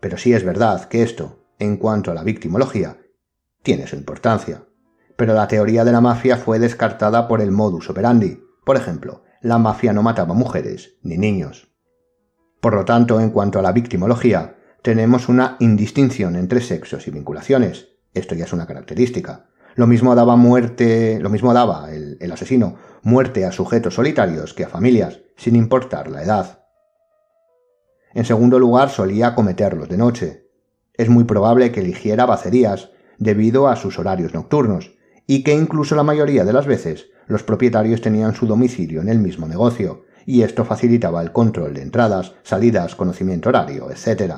Pero 0.01 0.17
sí 0.17 0.33
es 0.33 0.43
verdad 0.43 0.89
que 0.89 1.03
esto, 1.03 1.45
en 1.59 1.77
cuanto 1.77 2.11
a 2.11 2.13
la 2.13 2.23
victimología, 2.23 2.97
tiene 3.63 3.87
su 3.87 3.95
importancia. 3.95 4.65
Pero 5.15 5.33
la 5.33 5.47
teoría 5.47 5.85
de 5.85 5.91
la 5.91 6.01
mafia 6.01 6.35
fue 6.35 6.59
descartada 6.59 7.27
por 7.27 7.39
el 7.39 7.51
modus 7.51 7.89
operandi. 7.89 8.43
Por 8.65 8.75
ejemplo, 8.75 9.23
la 9.41 9.59
mafia 9.59 9.93
no 9.93 10.03
mataba 10.03 10.33
mujeres 10.33 10.97
ni 11.03 11.17
niños. 11.17 11.71
Por 12.59 12.75
lo 12.75 12.83
tanto, 12.83 13.21
en 13.21 13.29
cuanto 13.29 13.59
a 13.59 13.61
la 13.61 13.71
victimología, 13.71 14.57
tenemos 14.81 15.29
una 15.29 15.57
indistinción 15.59 16.35
entre 16.35 16.61
sexos 16.61 17.07
y 17.07 17.11
vinculaciones. 17.11 17.89
Esto 18.13 18.35
ya 18.35 18.45
es 18.45 18.53
una 18.53 18.65
característica. 18.65 19.47
Lo 19.75 19.87
mismo 19.87 20.15
daba 20.15 20.35
muerte, 20.35 21.19
lo 21.21 21.29
mismo 21.29 21.53
daba 21.53 21.91
el, 21.91 22.17
el 22.19 22.31
asesino 22.31 22.75
muerte 23.03 23.45
a 23.45 23.51
sujetos 23.51 23.95
solitarios 23.95 24.53
que 24.53 24.65
a 24.65 24.69
familias, 24.69 25.21
sin 25.37 25.55
importar 25.55 26.09
la 26.09 26.23
edad. 26.23 26.61
En 28.13 28.26
segundo 28.26 28.60
lugar, 28.60 28.89
solía 28.89 29.36
cometerlos 29.36 29.89
de 29.89 29.97
noche. 29.97 30.50
Es 30.93 31.10
muy 31.10 31.24
probable 31.24 31.71
que 31.71 31.80
eligiera 31.80 32.26
bacerías 32.26 32.91
debido 33.17 33.67
a 33.67 33.76
sus 33.76 34.00
horarios 34.00 34.34
nocturnos, 34.34 34.97
y 35.28 35.43
que 35.43 35.54
incluso 35.54 35.95
la 35.95 36.04
mayoría 36.04 36.43
de 36.43 36.54
las 36.54 36.65
veces 36.65 37.08
los 37.28 37.43
propietarios 37.43 38.02
tenían 38.02 38.36
su 38.36 38.47
domicilio 38.47 39.02
en 39.02 39.10
el 39.10 39.19
mismo 39.19 39.47
negocio, 39.47 40.06
y 40.26 40.41
esto 40.41 40.65
facilitaba 40.65 41.21
el 41.21 41.32
control 41.32 41.74
de 41.74 41.82
entradas, 41.82 42.34
salidas, 42.43 42.95
conocimiento 42.95 43.50
horario, 43.50 43.89
etc. 43.89 44.34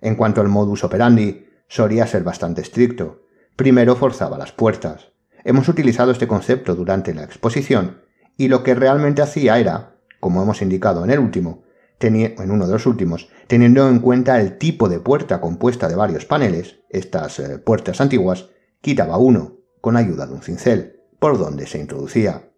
En 0.00 0.16
cuanto 0.16 0.40
al 0.40 0.48
modus 0.48 0.84
operandi, 0.84 1.46
solía 1.68 2.06
ser 2.06 2.22
bastante 2.24 2.60
estricto. 2.60 3.22
Primero 3.56 3.96
forzaba 3.96 4.38
las 4.38 4.52
puertas. 4.52 5.12
Hemos 5.44 5.68
utilizado 5.68 6.12
este 6.12 6.28
concepto 6.28 6.74
durante 6.74 7.14
la 7.14 7.24
exposición, 7.24 8.02
y 8.36 8.48
lo 8.48 8.62
que 8.62 8.74
realmente 8.74 9.22
hacía 9.22 9.58
era, 9.58 9.96
como 10.18 10.42
hemos 10.42 10.62
indicado 10.62 11.04
en 11.04 11.10
el 11.10 11.18
último, 11.18 11.62
en 12.06 12.50
uno 12.50 12.66
de 12.66 12.72
los 12.72 12.86
últimos, 12.86 13.28
teniendo 13.46 13.88
en 13.88 14.00
cuenta 14.00 14.40
el 14.40 14.56
tipo 14.58 14.88
de 14.88 15.00
puerta 15.00 15.40
compuesta 15.40 15.88
de 15.88 15.96
varios 15.96 16.24
paneles, 16.24 16.80
estas 16.88 17.38
eh, 17.38 17.58
puertas 17.58 18.00
antiguas, 18.00 18.48
quitaba 18.80 19.18
uno, 19.18 19.58
con 19.80 19.96
ayuda 19.96 20.26
de 20.26 20.32
un 20.32 20.42
cincel, 20.42 21.00
por 21.18 21.38
donde 21.38 21.66
se 21.66 21.78
introducía. 21.78 22.50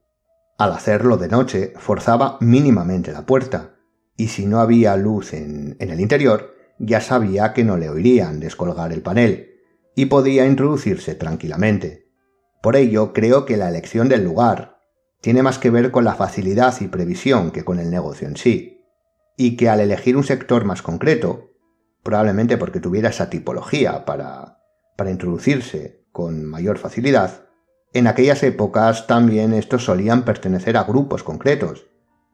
Al 0.59 0.73
hacerlo 0.73 1.17
de 1.17 1.29
noche, 1.29 1.73
forzaba 1.77 2.39
mínimamente 2.41 3.13
la 3.13 3.27
puerta, 3.27 3.77
y 4.17 4.29
si 4.29 4.47
no 4.47 4.61
había 4.61 4.97
luz 4.97 5.35
en, 5.35 5.77
en 5.81 5.91
el 5.91 6.01
interior, 6.01 6.55
ya 6.79 7.01
sabía 7.01 7.53
que 7.53 7.65
no 7.65 7.77
le 7.77 7.91
oirían 7.91 8.39
descolgar 8.39 8.93
el 8.93 9.03
panel, 9.03 9.51
y 9.97 10.07
podía 10.07 10.47
introducirse 10.47 11.15
tranquilamente. 11.15 12.07
Por 12.63 12.77
ello, 12.77 13.13
creo 13.13 13.45
que 13.45 13.57
la 13.57 13.69
elección 13.69 14.09
del 14.09 14.25
lugar 14.25 14.79
tiene 15.21 15.43
más 15.43 15.59
que 15.59 15.71
ver 15.71 15.91
con 15.91 16.05
la 16.05 16.15
facilidad 16.15 16.81
y 16.81 16.87
previsión 16.87 17.51
que 17.51 17.65
con 17.65 17.81
el 17.81 17.91
negocio 17.91 18.29
en 18.29 18.37
sí 18.37 18.82
y 19.37 19.57
que 19.57 19.69
al 19.69 19.81
elegir 19.81 20.17
un 20.17 20.25
sector 20.25 20.65
más 20.65 20.83
concreto, 20.83 21.51
probablemente 22.03 22.57
porque 22.57 22.81
tuviera 22.81 23.11
esa 23.11 23.31
tipología 23.31 24.05
para, 24.05 24.59
para 24.97 25.11
introducirse 25.11 26.05
con 26.13 26.45
mayor 26.45 26.79
facilidad, 26.79 27.47
en 27.95 28.07
aquellas 28.07 28.43
épocas 28.43 29.07
también 29.07 29.53
estos 29.53 29.85
solían 29.85 30.25
pertenecer 30.25 30.77
a 30.77 30.85
grupos 30.85 31.23
concretos, 31.23 31.87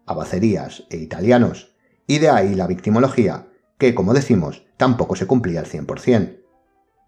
abacerías 0.06 0.84
e 0.90 0.96
italianos, 0.98 1.74
y 2.06 2.18
de 2.18 2.30
ahí 2.30 2.54
la 2.54 2.66
victimología, 2.66 3.48
que, 3.76 3.94
como 3.94 4.14
decimos, 4.14 4.66
tampoco 4.76 5.16
se 5.16 5.26
cumplía 5.26 5.60
al 5.60 5.66
100%. 5.66 6.40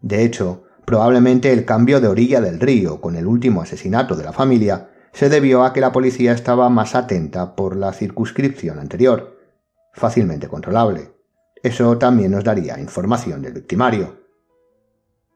De 0.03 0.25
hecho, 0.25 0.65
probablemente 0.85 1.53
el 1.53 1.65
cambio 1.65 2.01
de 2.01 2.09
orilla 2.09 2.41
del 2.41 2.61
río 2.61 3.01
con 3.01 3.17
el 3.17 3.27
último 3.27 3.63
asesinato 3.63 4.17
de 4.17 4.25
la 4.25 4.33
familia 4.33 4.91
se 5.13 5.29
debió 5.29 5.65
a 5.65 5.73
que 5.73 5.81
la 5.81 5.93
policía 5.93 6.33
estaba 6.33 6.69
más 6.69 6.95
atenta 6.95 7.55
por 7.55 7.77
la 7.77 7.93
circunscripción 7.93 8.79
anterior, 8.79 9.40
fácilmente 9.93 10.49
controlable. 10.49 11.13
Eso 11.63 11.99
también 11.99 12.33
nos 12.33 12.45
daría 12.45 12.81
información 12.81 13.43
del 13.43 13.53
victimario. 13.53 14.21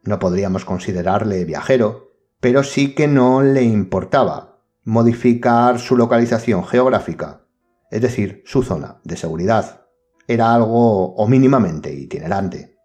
No 0.04 0.18
podríamos 0.18 0.64
considerarle 0.64 1.44
viajero, 1.44 2.12
pero 2.40 2.62
sí 2.62 2.94
que 2.94 3.08
no 3.08 3.42
le 3.42 3.62
importaba 3.62 4.60
modificar 4.84 5.78
su 5.78 5.96
localización 5.96 6.64
geográfica, 6.64 7.46
es 7.90 8.02
decir, 8.02 8.42
su 8.44 8.62
zona 8.62 9.00
de 9.04 9.16
seguridad. 9.16 9.86
Era 10.26 10.54
algo 10.54 11.14
o 11.14 11.26
mínimamente 11.26 11.92
itinerante. 11.92 12.78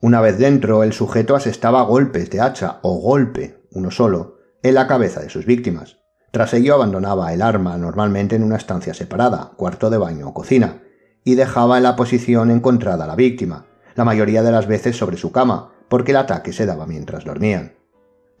Una 0.00 0.20
vez 0.20 0.38
dentro, 0.38 0.82
el 0.82 0.92
sujeto 0.92 1.36
asestaba 1.36 1.82
golpes 1.82 2.30
de 2.30 2.40
hacha 2.40 2.80
o 2.82 2.98
golpe, 3.00 3.64
uno 3.70 3.90
solo, 3.90 4.38
en 4.62 4.74
la 4.74 4.86
cabeza 4.86 5.20
de 5.20 5.30
sus 5.30 5.46
víctimas. 5.46 5.98
Tras 6.32 6.54
ello 6.54 6.74
abandonaba 6.74 7.32
el 7.32 7.42
arma 7.42 7.76
normalmente 7.76 8.36
en 8.36 8.42
una 8.42 8.56
estancia 8.56 8.94
separada, 8.94 9.52
cuarto 9.56 9.90
de 9.90 9.98
baño 9.98 10.28
o 10.28 10.34
cocina, 10.34 10.82
y 11.24 11.34
dejaba 11.34 11.76
en 11.76 11.84
la 11.84 11.96
posición 11.96 12.50
encontrada 12.50 13.04
a 13.04 13.06
la 13.06 13.16
víctima, 13.16 13.66
la 13.94 14.04
mayoría 14.04 14.42
de 14.42 14.52
las 14.52 14.66
veces 14.66 14.96
sobre 14.96 15.16
su 15.16 15.32
cama, 15.32 15.72
porque 15.88 16.12
el 16.12 16.16
ataque 16.16 16.52
se 16.52 16.66
daba 16.66 16.86
mientras 16.86 17.24
dormían. 17.24 17.74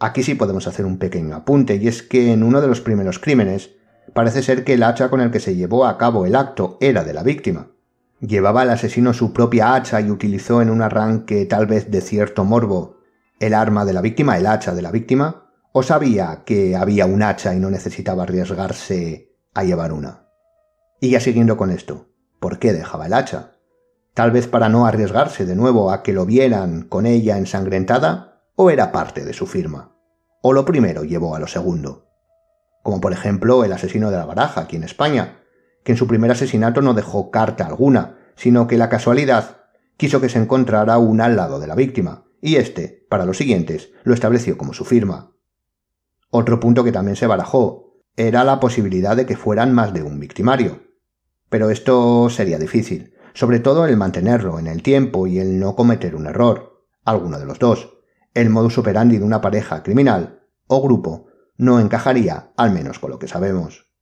Aquí 0.00 0.22
sí 0.22 0.34
podemos 0.34 0.66
hacer 0.66 0.84
un 0.84 0.98
pequeño 0.98 1.36
apunte, 1.36 1.76
y 1.76 1.86
es 1.86 2.02
que 2.02 2.32
en 2.32 2.42
uno 2.42 2.60
de 2.60 2.66
los 2.66 2.80
primeros 2.80 3.18
crímenes 3.18 3.70
parece 4.14 4.42
ser 4.42 4.64
que 4.64 4.74
el 4.74 4.82
hacha 4.82 5.10
con 5.10 5.20
el 5.20 5.30
que 5.30 5.40
se 5.40 5.54
llevó 5.54 5.86
a 5.86 5.96
cabo 5.96 6.26
el 6.26 6.34
acto 6.34 6.76
era 6.80 7.04
de 7.04 7.14
la 7.14 7.22
víctima. 7.22 7.68
¿Llevaba 8.20 8.62
el 8.62 8.70
asesino 8.70 9.14
su 9.14 9.32
propia 9.32 9.74
hacha 9.74 10.00
y 10.00 10.10
utilizó 10.10 10.62
en 10.62 10.70
un 10.70 10.82
arranque 10.82 11.44
tal 11.46 11.66
vez 11.66 11.90
de 11.90 12.00
cierto 12.00 12.44
morbo 12.44 12.98
el 13.40 13.54
arma 13.54 13.84
de 13.84 13.92
la 13.92 14.00
víctima, 14.00 14.38
el 14.38 14.46
hacha 14.46 14.74
de 14.74 14.82
la 14.82 14.92
víctima? 14.92 15.50
¿O 15.72 15.82
sabía 15.82 16.42
que 16.44 16.76
había 16.76 17.06
un 17.06 17.22
hacha 17.22 17.54
y 17.54 17.58
no 17.58 17.70
necesitaba 17.70 18.24
arriesgarse 18.24 19.34
a 19.54 19.64
llevar 19.64 19.92
una? 19.92 20.28
Y 21.00 21.10
ya 21.10 21.20
siguiendo 21.20 21.56
con 21.56 21.70
esto, 21.70 22.11
¿Por 22.42 22.58
qué 22.58 22.72
dejaba 22.72 23.06
el 23.06 23.12
hacha? 23.12 23.52
Tal 24.14 24.32
vez 24.32 24.48
para 24.48 24.68
no 24.68 24.84
arriesgarse 24.84 25.46
de 25.46 25.54
nuevo 25.54 25.92
a 25.92 26.02
que 26.02 26.12
lo 26.12 26.26
vieran 26.26 26.82
con 26.82 27.06
ella 27.06 27.38
ensangrentada, 27.38 28.42
o 28.56 28.68
era 28.68 28.90
parte 28.90 29.24
de 29.24 29.32
su 29.32 29.46
firma. 29.46 29.94
O 30.42 30.52
lo 30.52 30.64
primero 30.64 31.04
llevó 31.04 31.36
a 31.36 31.38
lo 31.38 31.46
segundo. 31.46 32.08
Como 32.82 33.00
por 33.00 33.12
ejemplo 33.12 33.62
el 33.62 33.72
asesino 33.72 34.10
de 34.10 34.16
la 34.16 34.26
baraja 34.26 34.62
aquí 34.62 34.74
en 34.74 34.82
España, 34.82 35.38
que 35.84 35.92
en 35.92 35.98
su 35.98 36.08
primer 36.08 36.32
asesinato 36.32 36.82
no 36.82 36.94
dejó 36.94 37.30
carta 37.30 37.64
alguna, 37.64 38.18
sino 38.34 38.66
que 38.66 38.76
la 38.76 38.88
casualidad 38.88 39.58
quiso 39.96 40.20
que 40.20 40.28
se 40.28 40.40
encontrara 40.40 40.98
una 40.98 41.26
al 41.26 41.36
lado 41.36 41.60
de 41.60 41.68
la 41.68 41.76
víctima, 41.76 42.24
y 42.40 42.56
éste, 42.56 43.06
para 43.08 43.24
los 43.24 43.36
siguientes, 43.36 43.92
lo 44.02 44.14
estableció 44.14 44.58
como 44.58 44.74
su 44.74 44.84
firma. 44.84 45.36
Otro 46.28 46.58
punto 46.58 46.82
que 46.82 46.90
también 46.90 47.14
se 47.14 47.28
barajó 47.28 48.02
era 48.16 48.42
la 48.42 48.58
posibilidad 48.58 49.16
de 49.16 49.26
que 49.26 49.36
fueran 49.36 49.72
más 49.72 49.94
de 49.94 50.02
un 50.02 50.18
victimario. 50.18 50.90
Pero 51.52 51.68
esto 51.68 52.30
sería 52.30 52.58
difícil, 52.58 53.12
sobre 53.34 53.60
todo 53.60 53.84
el 53.84 53.98
mantenerlo 53.98 54.58
en 54.58 54.66
el 54.66 54.82
tiempo 54.82 55.26
y 55.26 55.38
el 55.38 55.60
no 55.60 55.76
cometer 55.76 56.16
un 56.16 56.26
error, 56.26 56.86
alguno 57.04 57.38
de 57.38 57.44
los 57.44 57.58
dos. 57.58 57.98
El 58.32 58.48
modus 58.48 58.78
operandi 58.78 59.18
de 59.18 59.24
una 59.24 59.42
pareja 59.42 59.82
criminal 59.82 60.46
o 60.66 60.80
grupo 60.80 61.26
no 61.58 61.78
encajaría, 61.78 62.54
al 62.56 62.72
menos 62.72 62.98
con 62.98 63.10
lo 63.10 63.18
que 63.18 63.28
sabemos. 63.28 63.92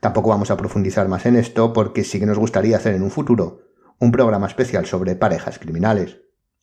Tampoco 0.00 0.30
vamos 0.30 0.50
a 0.50 0.56
profundizar 0.56 1.06
más 1.06 1.26
en 1.26 1.36
esto 1.36 1.72
porque 1.72 2.02
sí 2.02 2.18
que 2.18 2.26
nos 2.26 2.40
gustaría 2.40 2.76
hacer 2.76 2.96
en 2.96 3.04
un 3.04 3.12
futuro 3.12 3.60
un 4.00 4.10
programa 4.10 4.48
especial 4.48 4.84
sobre 4.84 5.14
parejas 5.14 5.60
criminales, 5.60 6.22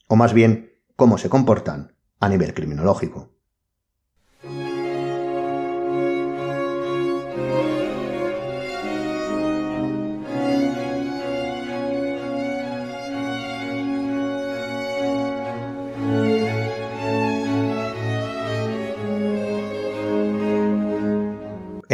o 0.10 0.18
más 0.18 0.34
bien 0.34 0.74
cómo 0.98 1.18
se 1.20 1.30
comportan 1.30 1.96
a 2.20 2.28
nivel 2.28 2.54
criminológico. 2.54 3.31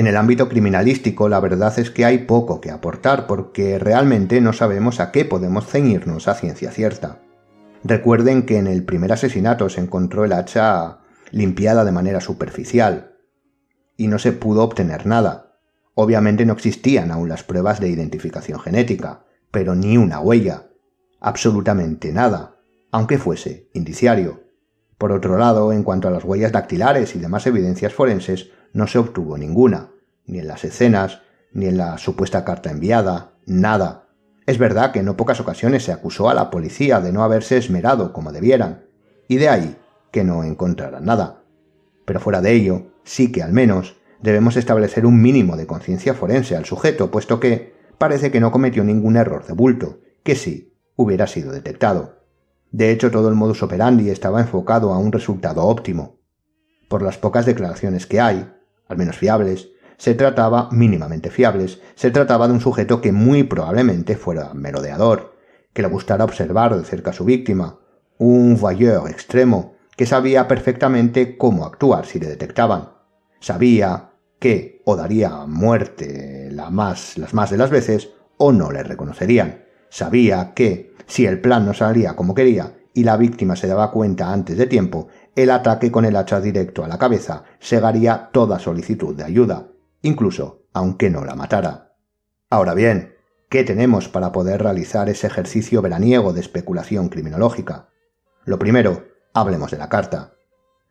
En 0.08 0.12
el 0.12 0.18
ámbito 0.20 0.48
criminalístico 0.48 1.28
la 1.28 1.42
verdad 1.42 1.78
es 1.78 1.92
que 1.92 2.06
hay 2.06 2.20
poco 2.20 2.62
que 2.62 2.72
aportar 2.72 3.28
porque 3.28 3.78
realmente 3.78 4.40
no 4.40 4.54
sabemos 4.54 5.02
a 5.02 5.12
qué 5.12 5.26
podemos 5.26 5.68
ceñirnos 5.68 6.30
a 6.30 6.34
ciencia 6.34 6.72
cierta. 6.72 7.20
Recuerden 7.84 8.46
que 8.46 8.58
en 8.58 8.68
el 8.68 8.86
primer 8.86 9.12
asesinato 9.12 9.68
se 9.68 9.82
encontró 9.82 10.24
el 10.24 10.32
hacha 10.32 11.00
limpiada 11.32 11.84
de 11.84 11.92
manera 11.92 12.22
superficial 12.22 13.18
y 13.98 14.08
no 14.08 14.18
se 14.18 14.32
pudo 14.32 14.64
obtener 14.64 15.06
nada. 15.06 15.58
Obviamente 15.94 16.46
no 16.46 16.54
existían 16.54 17.12
aún 17.12 17.28
las 17.28 17.44
pruebas 17.44 17.82
de 17.82 17.90
identificación 17.90 18.62
genética, 18.62 19.26
pero 19.52 19.76
ni 19.76 19.98
una 19.98 20.22
huella, 20.22 20.70
absolutamente 21.20 22.14
nada, 22.14 22.56
aunque 22.92 23.18
fuese 23.18 23.70
indiciario. 23.74 24.42
Por 24.98 25.12
otro 25.12 25.38
lado, 25.38 25.74
en 25.74 25.84
cuanto 25.84 26.08
a 26.08 26.12
las 26.12 26.24
huellas 26.24 26.54
dactilares 26.54 27.14
y 27.14 27.20
demás 27.20 27.46
evidencias 27.46 27.94
forenses, 27.94 28.52
no 28.72 28.88
se 28.88 29.00
obtuvo 29.00 29.38
ninguna, 29.38 29.92
ni 30.28 30.40
en 30.40 30.48
las 30.48 30.64
escenas, 30.64 31.22
ni 31.52 31.66
en 31.66 31.78
la 31.78 31.98
supuesta 31.98 32.46
carta 32.46 32.70
enviada, 32.70 33.34
nada. 33.46 34.10
Es 34.46 34.58
verdad 34.58 34.92
que 34.92 35.00
en 35.00 35.06
no 35.06 35.18
pocas 35.18 35.40
ocasiones 35.40 35.84
se 35.84 35.92
acusó 35.92 36.30
a 36.30 36.34
la 36.34 36.52
policía 36.52 37.02
de 37.02 37.12
no 37.12 37.24
haberse 37.24 37.58
esmerado 37.58 38.14
como 38.14 38.32
debieran, 38.32 38.86
y 39.28 39.38
de 39.38 39.50
ahí 39.50 39.78
que 40.12 40.24
no 40.24 40.44
encontraran 40.44 41.06
nada. 41.06 41.44
Pero 42.06 42.20
fuera 42.20 42.42
de 42.42 42.54
ello, 42.54 42.92
sí 43.04 43.32
que 43.32 43.44
al 43.44 43.54
menos 43.54 43.98
debemos 44.22 44.56
establecer 44.56 45.06
un 45.06 45.22
mínimo 45.22 45.58
de 45.58 45.68
conciencia 45.68 46.14
forense 46.14 46.56
al 46.56 46.66
sujeto, 46.66 47.12
puesto 47.12 47.40
que 47.40 47.76
parece 47.98 48.32
que 48.32 48.40
no 48.40 48.52
cometió 48.52 48.84
ningún 48.84 49.18
error 49.18 49.46
de 49.46 49.54
bulto, 49.54 50.00
que 50.24 50.36
sí 50.36 50.78
hubiera 50.96 51.28
sido 51.28 51.52
detectado. 51.52 52.18
De 52.72 52.92
hecho, 52.92 53.12
todo 53.12 53.30
el 53.30 53.36
modus 53.36 53.64
operandi 53.64 54.10
estaba 54.10 54.42
enfocado 54.42 54.94
a 54.94 54.98
un 54.98 55.12
resultado 55.12 55.64
óptimo. 55.64 56.20
Por 56.90 57.02
las 57.02 57.18
pocas 57.18 57.46
declaraciones 57.46 58.06
que 58.06 58.20
hay, 58.20 58.50
al 58.88 58.98
menos 58.98 59.18
fiables, 59.18 59.70
se 59.98 60.14
trataba, 60.14 60.70
mínimamente 60.72 61.30
fiables, 61.30 61.82
se 61.96 62.12
trataba 62.12 62.48
de 62.48 62.54
un 62.54 62.62
sujeto 62.62 63.02
que 63.02 63.12
muy 63.12 63.44
probablemente 63.44 64.16
fuera 64.16 64.54
merodeador, 64.54 65.36
que 65.74 65.82
le 65.82 65.88
gustara 65.88 66.24
observar 66.24 66.76
de 66.76 66.84
cerca 66.86 67.12
a 67.12 67.14
su 67.14 67.26
víctima, 67.26 67.80
un 68.18 68.60
voyeur 68.60 69.10
extremo, 69.10 69.76
que 69.96 70.06
sabía 70.06 70.48
perfectamente 70.48 71.38
cómo 71.38 71.66
actuar 71.66 72.06
si 72.06 72.20
le 72.20 72.28
detectaban. 72.28 72.94
Sabía 73.40 74.12
que 74.40 74.82
o 74.86 74.96
daría 74.96 75.46
muerte 75.46 76.38
más, 76.72 77.18
las 77.18 77.34
más 77.34 77.50
de 77.50 77.58
las 77.58 77.70
veces 77.70 78.10
o 78.38 78.52
no 78.52 78.72
le 78.72 78.84
reconocerían. 78.84 79.66
Sabía 79.90 80.54
que, 80.54 80.94
si 81.06 81.26
el 81.26 81.40
plan 81.40 81.66
no 81.66 81.74
salía 81.74 82.16
como 82.16 82.36
quería 82.36 82.78
y 82.94 83.04
la 83.04 83.18
víctima 83.18 83.56
se 83.56 83.68
daba 83.68 83.92
cuenta 83.92 84.34
antes 84.34 84.58
de 84.58 84.66
tiempo, 84.66 85.08
el 85.36 85.52
ataque 85.52 85.92
con 85.92 86.06
el 86.06 86.16
hacha 86.16 86.42
directo 86.42 86.84
a 86.84 86.88
la 86.88 86.98
cabeza 86.98 87.44
segaría 87.60 88.30
toda 88.32 88.60
solicitud 88.60 89.16
de 89.16 89.24
ayuda, 89.24 89.68
incluso 90.08 90.64
aunque 90.74 91.10
no 91.10 91.26
la 91.26 91.36
matara. 91.36 91.96
Ahora 92.50 92.74
bien, 92.74 93.16
¿qué 93.50 93.64
tenemos 93.64 94.10
para 94.10 94.32
poder 94.32 94.62
realizar 94.62 95.10
ese 95.10 95.28
ejercicio 95.28 95.82
veraniego 95.82 96.34
de 96.34 96.42
especulación 96.42 97.10
criminológica? 97.10 97.90
Lo 98.46 98.60
primero, 98.60 99.08
hablemos 99.34 99.72
de 99.72 99.78
la 99.78 99.90
carta. 99.90 100.34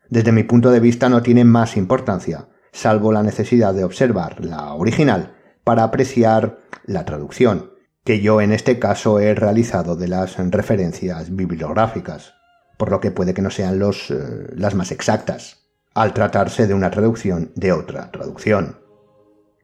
Desde 0.09 0.31
mi 0.31 0.43
punto 0.43 0.71
de 0.71 0.79
vista 0.79 1.09
no 1.09 1.21
tiene 1.21 1.43
más 1.43 1.77
importancia, 1.77 2.49
salvo 2.71 3.11
la 3.11 3.23
necesidad 3.23 3.73
de 3.73 3.83
observar 3.83 4.43
la 4.43 4.73
original 4.73 5.35
para 5.63 5.83
apreciar 5.83 6.59
la 6.85 7.05
traducción, 7.05 7.71
que 8.03 8.21
yo 8.21 8.39
en 8.41 8.51
este 8.51 8.79
caso 8.79 9.19
he 9.19 9.33
realizado 9.33 9.95
de 9.95 10.07
las 10.07 10.37
referencias 10.37 11.35
bibliográficas, 11.35 12.33
por 12.77 12.91
lo 12.91 12.99
que 12.99 13.11
puede 13.11 13.33
que 13.33 13.41
no 13.41 13.49
sean 13.49 13.79
los, 13.79 14.11
eh, 14.11 14.47
las 14.55 14.75
más 14.75 14.91
exactas, 14.91 15.67
al 15.93 16.13
tratarse 16.13 16.67
de 16.67 16.73
una 16.73 16.91
traducción 16.91 17.51
de 17.55 17.71
otra 17.71 18.11
traducción. 18.11 18.86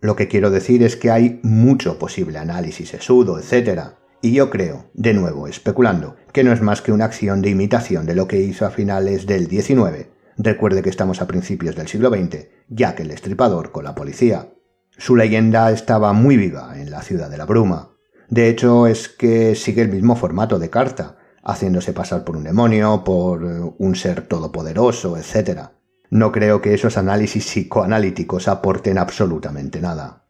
Lo 0.03 0.17
que 0.17 0.27
quiero 0.27 0.51
decir 0.51 0.83
es 0.83 0.97
que 0.97 1.11
hay 1.11 1.39
mucho 1.43 1.97
posible 1.97 2.37
análisis 2.37 2.89
sesudo, 2.89 3.39
etc., 3.39 3.83
y 4.21 4.33
yo 4.33 4.49
creo, 4.49 4.89
de 4.93 5.13
nuevo 5.13 5.47
especulando, 5.47 6.17
que 6.33 6.43
no 6.43 6.51
es 6.51 6.61
más 6.61 6.81
que 6.81 6.91
una 6.91 7.05
acción 7.05 7.41
de 7.41 7.51
imitación 7.51 8.05
de 8.05 8.13
lo 8.13 8.27
que 8.27 8.41
hizo 8.41 8.65
a 8.65 8.69
finales 8.69 9.27
del 9.27 9.47
XIX. 9.47 10.07
Recuerde 10.35 10.81
que 10.81 10.89
estamos 10.89 11.21
a 11.21 11.27
principios 11.27 11.77
del 11.77 11.87
siglo 11.87 12.09
XX, 12.09 12.47
ya 12.67 12.95
que 12.95 13.03
el 13.03 13.11
estripador 13.11 13.71
con 13.71 13.85
la 13.85 13.95
policía. 13.95 14.49
Su 14.97 15.15
leyenda 15.15 15.71
estaba 15.71 16.11
muy 16.11 16.35
viva 16.35 16.81
en 16.81 16.91
la 16.91 17.01
ciudad 17.01 17.29
de 17.29 17.37
la 17.37 17.45
bruma. 17.45 17.95
De 18.27 18.49
hecho, 18.49 18.87
es 18.87 19.07
que 19.07 19.55
sigue 19.55 19.83
el 19.83 19.89
mismo 19.89 20.17
formato 20.17 20.59
de 20.59 20.69
carta, 20.69 21.15
haciéndose 21.45 21.93
pasar 21.93 22.25
por 22.25 22.35
un 22.35 22.43
demonio, 22.43 23.05
por 23.05 23.45
eh, 23.45 23.73
un 23.77 23.95
ser 23.95 24.27
todopoderoso, 24.27 25.15
etc. 25.15 25.69
No 26.13 26.31
creo 26.31 26.61
que 26.61 26.75
esos 26.75 26.99
análisis 26.99 27.43
psicoanalíticos 27.43 28.47
aporten 28.47 28.99
absolutamente 28.99 29.81
nada. 29.81 30.27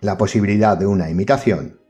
La 0.00 0.16
posibilidad 0.16 0.78
de 0.78 0.86
una 0.86 1.10
imitación 1.10 1.82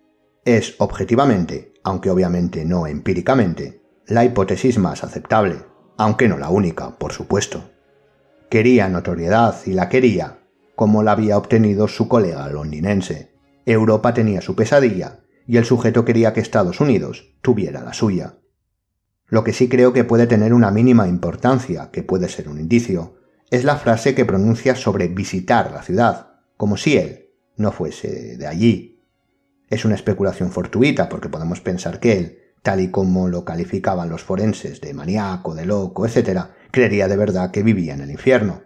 es 0.45 0.75
objetivamente, 0.79 1.73
aunque 1.85 2.11
obviamente 2.11 2.65
no 2.65 2.89
empíricamente, 2.89 3.81
la 4.09 4.25
hipótesis 4.25 4.77
más 4.79 5.05
aceptable, 5.05 5.59
aunque 5.99 6.27
no 6.27 6.37
la 6.37 6.51
única, 6.51 6.99
por 6.99 7.13
supuesto. 7.13 7.71
Quería 8.51 8.89
notoriedad 8.89 9.55
y 9.67 9.75
la 9.75 9.89
quería, 9.89 10.41
como 10.75 11.05
la 11.05 11.13
había 11.13 11.39
obtenido 11.39 11.87
su 11.87 12.09
colega 12.09 12.49
londinense. 12.49 13.33
Europa 13.67 14.15
tenía 14.15 14.41
su 14.41 14.57
pesadilla 14.57 15.21
y 15.47 15.59
el 15.59 15.65
sujeto 15.65 16.05
quería 16.05 16.33
que 16.33 16.41
Estados 16.41 16.81
Unidos 16.81 17.37
tuviera 17.41 17.85
la 17.85 17.93
suya. 17.93 18.40
Lo 19.31 19.43
que 19.45 19.53
sí 19.53 19.69
creo 19.69 19.93
que 19.93 20.05
puede 20.05 20.27
tener 20.27 20.53
una 20.53 20.71
mínima 20.71 21.09
importancia, 21.09 21.91
que 21.91 22.03
puede 22.03 22.29
ser 22.29 22.49
un 22.49 22.61
indicio, 22.61 23.17
es 23.51 23.65
la 23.65 23.77
frase 23.77 24.15
que 24.15 24.25
pronuncia 24.25 24.77
sobre 24.77 25.09
visitar 25.09 25.73
la 25.73 25.83
ciudad, 25.83 26.41
como 26.57 26.77
si 26.77 26.99
él 26.99 27.31
no 27.57 27.73
fuese 27.73 28.37
de 28.37 28.47
allí, 28.47 28.91
es 29.71 29.85
una 29.85 29.95
especulación 29.95 30.51
fortuita 30.51 31.09
porque 31.09 31.29
podemos 31.29 31.61
pensar 31.61 32.01
que 32.01 32.19
él, 32.19 32.39
tal 32.63 32.81
y 32.81 32.91
como 32.91 33.29
lo 33.29 33.45
calificaban 33.45 34.11
los 34.11 34.23
forenses 34.23 34.81
de 34.81 34.93
maníaco, 34.93 35.55
de 35.55 35.65
loco, 35.65 36.05
etc., 36.07 36.47
creería 36.73 37.07
de 37.07 37.17
verdad 37.17 37.53
que 37.53 37.63
vivía 37.63 37.95
en 37.95 38.01
el 38.01 38.11
infierno. 38.11 38.65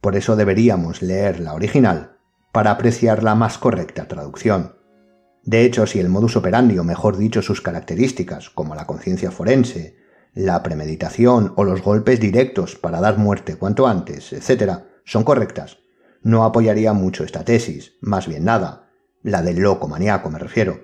Por 0.00 0.16
eso 0.16 0.34
deberíamos 0.34 1.02
leer 1.02 1.40
la 1.40 1.52
original 1.52 2.16
para 2.52 2.70
apreciar 2.70 3.22
la 3.22 3.34
más 3.34 3.58
correcta 3.58 4.08
traducción. 4.08 4.76
De 5.44 5.64
hecho, 5.64 5.86
si 5.86 6.00
el 6.00 6.08
modus 6.08 6.36
operandi, 6.36 6.78
o 6.78 6.84
mejor 6.84 7.18
dicho 7.18 7.42
sus 7.42 7.60
características, 7.60 8.48
como 8.48 8.74
la 8.74 8.86
conciencia 8.86 9.30
forense, 9.30 9.96
la 10.32 10.62
premeditación 10.62 11.52
o 11.56 11.64
los 11.64 11.82
golpes 11.82 12.18
directos 12.18 12.76
para 12.76 13.00
dar 13.00 13.18
muerte 13.18 13.56
cuanto 13.56 13.86
antes, 13.86 14.32
etc., 14.32 14.80
son 15.04 15.22
correctas, 15.22 15.78
no 16.22 16.44
apoyaría 16.44 16.94
mucho 16.94 17.24
esta 17.24 17.44
tesis, 17.44 17.92
más 18.00 18.26
bien 18.26 18.44
nada, 18.44 18.88
la 19.22 19.42
del 19.42 19.58
loco 19.58 19.86
maníaco 19.86 20.30
me 20.30 20.38
refiero. 20.38 20.80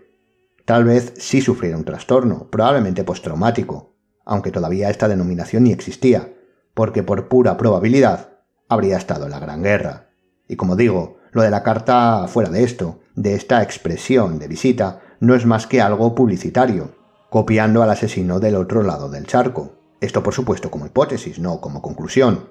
Tal 0.67 0.85
vez 0.85 1.15
sí 1.17 1.41
sufriera 1.41 1.79
un 1.79 1.85
trastorno, 1.85 2.49
probablemente 2.51 3.03
postraumático, 3.03 3.97
aunque 4.27 4.51
todavía 4.51 4.91
esta 4.91 5.09
denominación 5.09 5.65
ni 5.65 5.73
existía, 5.73 6.35
porque 6.75 7.03
por 7.03 7.29
pura 7.29 7.57
probabilidad 7.57 8.35
habría 8.69 8.99
estado 8.99 9.25
en 9.25 9.31
la 9.31 9.41
Gran 9.41 9.63
Guerra. 9.63 10.11
Y 10.47 10.57
como 10.57 10.77
digo, 10.77 11.17
lo 11.33 11.43
de 11.43 11.51
la 11.51 11.63
carta 11.63 12.29
fuera 12.29 12.51
de 12.51 12.63
esto, 12.63 13.00
de 13.15 13.35
esta 13.35 13.63
expresión 13.63 14.39
de 14.39 14.49
visita, 14.49 15.01
no 15.21 15.35
es 15.35 15.47
más 15.47 15.67
que 15.67 15.81
algo 15.81 16.15
publicitario, 16.15 16.97
copiando 17.31 17.83
al 17.83 17.91
asesino 17.91 18.41
del 18.41 18.57
otro 18.57 18.83
lado 18.83 19.09
del 19.09 19.27
charco. 19.27 19.77
Esto 20.01 20.23
por 20.23 20.35
supuesto 20.35 20.71
como 20.71 20.87
hipótesis, 20.87 21.39
no 21.39 21.61
como 21.61 21.83
conclusión. 21.83 22.49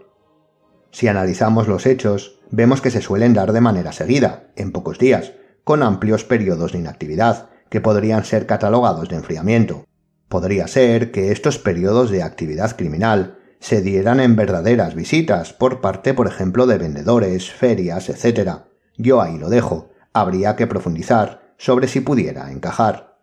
Si 0.91 1.07
analizamos 1.07 1.67
los 1.67 1.85
hechos, 1.85 2.39
vemos 2.51 2.81
que 2.81 2.91
se 2.91 3.01
suelen 3.01 3.33
dar 3.33 3.53
de 3.53 3.61
manera 3.61 3.91
seguida, 3.91 4.51
en 4.55 4.71
pocos 4.71 4.97
días, 4.99 5.33
con 5.63 5.83
amplios 5.83 6.23
periodos 6.23 6.71
de 6.71 6.79
inactividad, 6.79 7.49
que 7.69 7.81
podrían 7.81 8.25
ser 8.25 8.45
catalogados 8.45 9.09
de 9.09 9.15
enfriamiento. 9.15 9.85
Podría 10.27 10.67
ser 10.67 11.11
que 11.11 11.31
estos 11.31 11.59
periodos 11.59 12.09
de 12.09 12.23
actividad 12.23 12.75
criminal 12.75 13.37
se 13.59 13.81
dieran 13.81 14.19
en 14.19 14.35
verdaderas 14.35 14.95
visitas 14.95 15.53
por 15.53 15.81
parte, 15.81 16.13
por 16.13 16.27
ejemplo, 16.27 16.65
de 16.65 16.77
vendedores, 16.77 17.51
ferias, 17.51 18.09
etc. 18.09 18.61
Yo 18.97 19.21
ahí 19.21 19.37
lo 19.37 19.49
dejo. 19.49 19.88
Habría 20.13 20.55
que 20.55 20.67
profundizar 20.67 21.53
sobre 21.57 21.87
si 21.87 22.01
pudiera 22.01 22.51
encajar. 22.51 23.17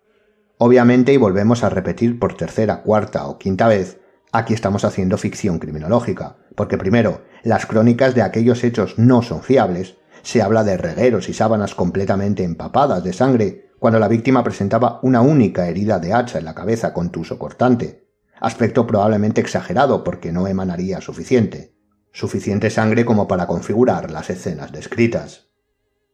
Obviamente, 0.58 1.12
y 1.12 1.16
volvemos 1.16 1.64
a 1.64 1.68
repetir 1.68 2.18
por 2.18 2.34
tercera, 2.34 2.82
cuarta 2.82 3.26
o 3.26 3.38
quinta 3.38 3.68
vez, 3.68 4.00
aquí 4.32 4.54
estamos 4.54 4.84
haciendo 4.84 5.18
ficción 5.18 5.58
criminológica, 5.58 6.36
porque 6.54 6.78
primero, 6.78 7.22
las 7.42 7.66
crónicas 7.66 8.14
de 8.14 8.22
aquellos 8.22 8.64
hechos 8.64 8.98
no 8.98 9.22
son 9.22 9.42
fiables, 9.42 9.96
se 10.22 10.42
habla 10.42 10.64
de 10.64 10.76
regueros 10.76 11.28
y 11.28 11.34
sábanas 11.34 11.74
completamente 11.74 12.42
empapadas 12.42 13.04
de 13.04 13.12
sangre 13.12 13.70
cuando 13.78 13.98
la 13.98 14.08
víctima 14.08 14.42
presentaba 14.42 14.98
una 15.02 15.20
única 15.20 15.68
herida 15.68 15.98
de 15.98 16.12
hacha 16.12 16.38
en 16.38 16.44
la 16.44 16.54
cabeza 16.54 16.92
con 16.92 17.10
tuso 17.10 17.38
cortante, 17.38 18.08
aspecto 18.40 18.86
probablemente 18.86 19.40
exagerado 19.40 20.02
porque 20.04 20.32
no 20.32 20.46
emanaría 20.46 21.00
suficiente, 21.00 21.76
suficiente 22.12 22.70
sangre 22.70 23.04
como 23.04 23.28
para 23.28 23.46
configurar 23.46 24.10
las 24.10 24.30
escenas 24.30 24.72
descritas. 24.72 25.50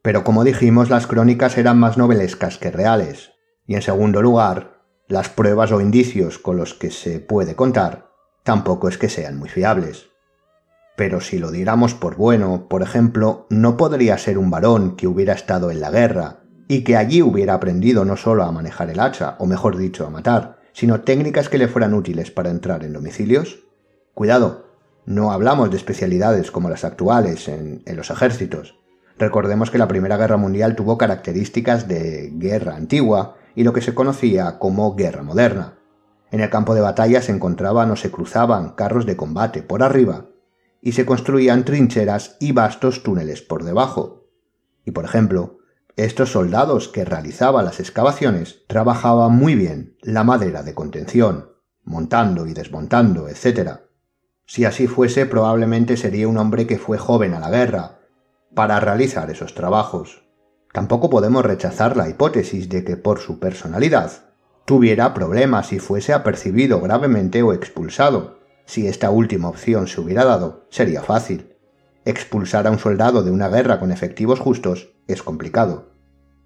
Pero 0.03 0.25
como 0.25 0.43
dijimos, 0.43 0.89
las 0.89 1.07
crónicas 1.07 1.57
eran 1.57 1.79
más 1.79 1.97
novelescas 1.97 2.57
que 2.57 2.69
reales, 2.69 3.31
y 3.65 3.75
en 3.75 3.81
segundo 3.81 4.21
lugar, 4.21 4.81
las 5.07 5.29
pruebas 5.29 5.71
o 5.71 5.79
indicios 5.79 6.39
con 6.39 6.57
los 6.57 6.73
que 6.73 6.91
se 6.91 7.21
puede 7.21 7.55
contar 7.55 8.11
tampoco 8.43 8.89
es 8.89 8.97
que 8.97 9.07
sean 9.07 9.39
muy 9.39 9.47
fiables. 9.47 10.09
Pero 10.97 11.21
si 11.21 11.39
lo 11.39 11.51
diéramos 11.51 11.93
por 11.93 12.17
bueno, 12.17 12.67
por 12.67 12.83
ejemplo, 12.83 13.47
no 13.49 13.77
podría 13.77 14.17
ser 14.17 14.37
un 14.37 14.51
varón 14.51 14.97
que 14.97 15.07
hubiera 15.07 15.33
estado 15.33 15.71
en 15.71 15.79
la 15.79 15.89
guerra 15.89 16.41
y 16.67 16.83
que 16.83 16.97
allí 16.97 17.21
hubiera 17.21 17.53
aprendido 17.53 18.03
no 18.03 18.17
solo 18.17 18.43
a 18.43 18.51
manejar 18.51 18.89
el 18.89 18.99
hacha, 18.99 19.37
o 19.39 19.45
mejor 19.45 19.77
dicho, 19.77 20.05
a 20.05 20.09
matar, 20.09 20.59
sino 20.73 20.99
técnicas 21.01 21.47
que 21.47 21.57
le 21.57 21.69
fueran 21.69 21.93
útiles 21.93 22.29
para 22.29 22.49
entrar 22.49 22.83
en 22.83 22.91
domicilios? 22.91 23.59
Cuidado, 24.13 24.67
no 25.05 25.31
hablamos 25.31 25.71
de 25.71 25.77
especialidades 25.77 26.51
como 26.51 26.69
las 26.69 26.83
actuales 26.83 27.47
en, 27.47 27.83
en 27.85 27.95
los 27.95 28.09
ejércitos. 28.09 28.82
Recordemos 29.17 29.69
que 29.69 29.77
la 29.77 29.87
Primera 29.87 30.17
Guerra 30.17 30.37
Mundial 30.37 30.75
tuvo 30.75 30.97
características 30.97 31.87
de 31.87 32.31
guerra 32.33 32.75
antigua 32.75 33.35
y 33.55 33.63
lo 33.63 33.73
que 33.73 33.81
se 33.81 33.93
conocía 33.93 34.57
como 34.59 34.95
guerra 34.95 35.23
moderna. 35.23 35.77
En 36.31 36.39
el 36.39 36.49
campo 36.49 36.73
de 36.73 36.81
batalla 36.81 37.21
se 37.21 37.31
encontraban 37.31 37.91
o 37.91 37.95
se 37.95 38.09
cruzaban 38.09 38.71
carros 38.71 39.05
de 39.05 39.15
combate 39.15 39.61
por 39.61 39.83
arriba 39.83 40.29
y 40.81 40.93
se 40.93 41.05
construían 41.05 41.63
trincheras 41.63 42.37
y 42.39 42.51
vastos 42.51 43.03
túneles 43.03 43.41
por 43.41 43.63
debajo. 43.63 44.27
Y 44.83 44.91
por 44.91 45.05
ejemplo, 45.05 45.59
estos 45.95 46.31
soldados 46.31 46.89
que 46.89 47.05
realizaban 47.05 47.65
las 47.65 47.79
excavaciones 47.79 48.63
trabajaban 48.67 49.33
muy 49.33 49.53
bien 49.53 49.95
la 50.01 50.23
madera 50.23 50.63
de 50.63 50.73
contención, 50.73 51.51
montando 51.83 52.47
y 52.47 52.53
desmontando, 52.53 53.29
etc. 53.29 53.81
Si 54.45 54.65
así 54.65 54.87
fuese, 54.87 55.27
probablemente 55.27 55.97
sería 55.97 56.27
un 56.27 56.37
hombre 56.37 56.65
que 56.65 56.79
fue 56.79 56.97
joven 56.97 57.35
a 57.35 57.39
la 57.39 57.51
guerra, 57.51 57.99
para 58.53 58.79
realizar 58.79 59.29
esos 59.31 59.55
trabajos. 59.55 60.23
Tampoco 60.71 61.09
podemos 61.09 61.43
rechazar 61.45 61.97
la 61.97 62.09
hipótesis 62.09 62.69
de 62.69 62.83
que 62.83 62.97
por 62.97 63.19
su 63.19 63.39
personalidad 63.39 64.11
tuviera 64.65 65.13
problemas 65.13 65.73
y 65.73 65.79
fuese 65.79 66.13
apercibido 66.13 66.81
gravemente 66.81 67.43
o 67.43 67.53
expulsado. 67.53 68.39
Si 68.65 68.87
esta 68.87 69.09
última 69.09 69.49
opción 69.49 69.87
se 69.87 70.01
hubiera 70.01 70.25
dado, 70.25 70.67
sería 70.69 71.01
fácil. 71.01 71.55
Expulsar 72.05 72.67
a 72.67 72.71
un 72.71 72.79
soldado 72.79 73.23
de 73.23 73.31
una 73.31 73.49
guerra 73.49 73.79
con 73.79 73.91
efectivos 73.91 74.39
justos 74.39 74.89
es 75.07 75.21
complicado. 75.21 75.93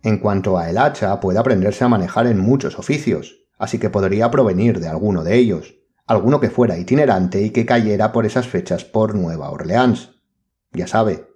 En 0.03 0.19
cuanto 0.19 0.57
a 0.57 0.69
el 0.69 0.77
hacha, 0.77 1.19
puede 1.19 1.39
aprenderse 1.39 1.83
a 1.83 1.89
manejar 1.89 2.27
en 2.27 2.39
muchos 2.39 2.77
oficios, 2.79 3.47
así 3.57 3.79
que 3.79 3.89
podría 3.89 4.29
provenir 4.29 4.79
de 4.79 4.87
alguno 4.87 5.23
de 5.23 5.35
ellos, 5.35 5.75
alguno 6.05 6.39
que 6.39 6.49
fuera 6.49 6.77
itinerante 6.77 7.41
y 7.41 7.49
que 7.49 7.65
cayera 7.65 8.11
por 8.11 8.25
esas 8.25 8.47
fechas 8.47 8.85
por 8.85 9.15
Nueva 9.15 9.49
Orleans. 9.49 10.21
Ya 10.73 10.87
sabe, 10.87 11.27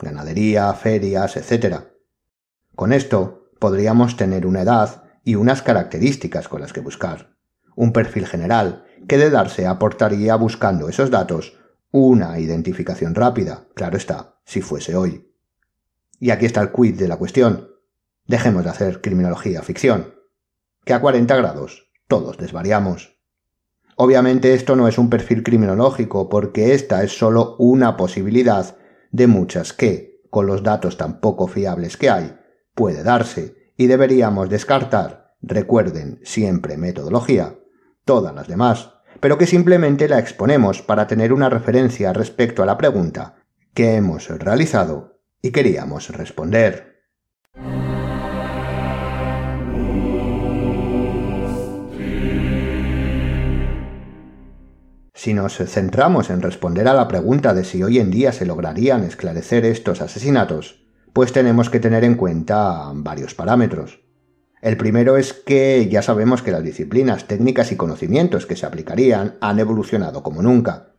ganadería, 0.00 0.72
ferias, 0.74 1.36
etc. 1.36 1.84
Con 2.74 2.92
esto 2.92 3.50
podríamos 3.58 4.16
tener 4.16 4.46
una 4.46 4.62
edad 4.62 5.04
y 5.24 5.34
unas 5.34 5.62
características 5.62 6.48
con 6.48 6.60
las 6.60 6.72
que 6.72 6.80
buscar. 6.80 7.36
Un 7.76 7.92
perfil 7.92 8.26
general 8.26 8.84
que 9.08 9.18
de 9.18 9.30
darse 9.30 9.66
aportaría 9.66 10.34
buscando 10.36 10.88
esos 10.88 11.10
datos 11.10 11.56
una 11.92 12.38
identificación 12.38 13.14
rápida, 13.14 13.66
claro 13.74 13.96
está, 13.96 14.40
si 14.44 14.60
fuese 14.60 14.94
hoy. 14.94 15.28
Y 16.20 16.30
aquí 16.30 16.46
está 16.46 16.60
el 16.60 16.70
quid 16.70 16.96
de 16.96 17.08
la 17.08 17.16
cuestión. 17.16 17.70
Dejemos 18.26 18.64
de 18.64 18.70
hacer 18.70 19.00
criminología 19.00 19.62
ficción. 19.62 20.14
Que 20.84 20.92
a 20.92 21.00
40 21.00 21.34
grados 21.36 21.90
todos 22.06 22.38
desvariamos. 22.38 23.18
Obviamente 23.96 24.54
esto 24.54 24.76
no 24.76 24.88
es 24.88 24.98
un 24.98 25.10
perfil 25.10 25.42
criminológico 25.42 26.28
porque 26.28 26.74
esta 26.74 27.02
es 27.02 27.16
solo 27.16 27.56
una 27.58 27.96
posibilidad 27.96 28.76
de 29.10 29.26
muchas 29.26 29.72
que, 29.72 30.22
con 30.30 30.46
los 30.46 30.62
datos 30.62 30.96
tan 30.96 31.20
poco 31.20 31.46
fiables 31.48 31.96
que 31.96 32.10
hay, 32.10 32.36
puede 32.74 33.02
darse 33.02 33.72
y 33.76 33.86
deberíamos 33.86 34.48
descartar, 34.48 35.34
recuerden 35.42 36.20
siempre 36.22 36.76
metodología, 36.76 37.58
todas 38.04 38.34
las 38.34 38.48
demás, 38.48 38.94
pero 39.20 39.38
que 39.38 39.46
simplemente 39.46 40.08
la 40.08 40.18
exponemos 40.18 40.82
para 40.82 41.06
tener 41.06 41.32
una 41.32 41.48
referencia 41.50 42.12
respecto 42.12 42.62
a 42.62 42.66
la 42.66 42.78
pregunta 42.78 43.36
que 43.74 43.96
hemos 43.96 44.28
realizado 44.28 45.20
y 45.42 45.50
queríamos 45.50 46.08
responder. 46.10 46.89
Si 55.22 55.34
nos 55.34 55.58
centramos 55.58 56.30
en 56.30 56.40
responder 56.40 56.88
a 56.88 56.94
la 56.94 57.06
pregunta 57.06 57.52
de 57.52 57.64
si 57.64 57.82
hoy 57.82 57.98
en 57.98 58.10
día 58.10 58.32
se 58.32 58.46
lograrían 58.46 59.04
esclarecer 59.04 59.66
estos 59.66 60.00
asesinatos, 60.00 60.86
pues 61.12 61.34
tenemos 61.34 61.68
que 61.68 61.78
tener 61.78 62.04
en 62.04 62.14
cuenta 62.14 62.90
varios 62.94 63.34
parámetros. 63.34 64.00
El 64.62 64.78
primero 64.78 65.18
es 65.18 65.34
que 65.34 65.86
ya 65.90 66.00
sabemos 66.00 66.40
que 66.40 66.52
las 66.52 66.64
disciplinas, 66.64 67.26
técnicas 67.26 67.70
y 67.70 67.76
conocimientos 67.76 68.46
que 68.46 68.56
se 68.56 68.64
aplicarían 68.64 69.36
han 69.42 69.58
evolucionado 69.58 70.22
como 70.22 70.40
nunca, 70.40 70.94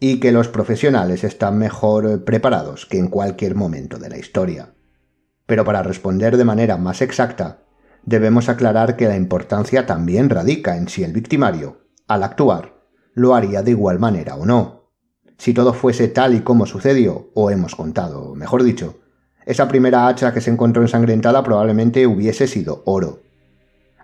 y 0.00 0.20
que 0.20 0.32
los 0.32 0.48
profesionales 0.48 1.24
están 1.24 1.56
mejor 1.56 2.24
preparados 2.24 2.84
que 2.84 2.98
en 2.98 3.08
cualquier 3.08 3.54
momento 3.54 3.96
de 3.96 4.10
la 4.10 4.18
historia. 4.18 4.74
Pero 5.46 5.64
para 5.64 5.82
responder 5.82 6.36
de 6.36 6.44
manera 6.44 6.76
más 6.76 7.00
exacta, 7.00 7.62
debemos 8.04 8.50
aclarar 8.50 8.96
que 8.96 9.08
la 9.08 9.16
importancia 9.16 9.86
también 9.86 10.28
radica 10.28 10.76
en 10.76 10.88
si 10.88 11.04
el 11.04 11.14
victimario, 11.14 11.86
al 12.06 12.22
actuar, 12.22 12.75
lo 13.16 13.34
haría 13.34 13.62
de 13.62 13.70
igual 13.72 13.98
manera 13.98 14.36
o 14.36 14.44
no. 14.44 14.90
Si 15.38 15.54
todo 15.54 15.72
fuese 15.72 16.08
tal 16.08 16.34
y 16.34 16.40
como 16.40 16.66
sucedió, 16.66 17.30
o 17.34 17.50
hemos 17.50 17.74
contado, 17.74 18.34
mejor 18.34 18.62
dicho, 18.62 18.98
esa 19.46 19.68
primera 19.68 20.06
hacha 20.06 20.34
que 20.34 20.42
se 20.42 20.50
encontró 20.50 20.82
ensangrentada 20.82 21.42
probablemente 21.42 22.06
hubiese 22.06 22.46
sido 22.46 22.82
oro. 22.84 23.20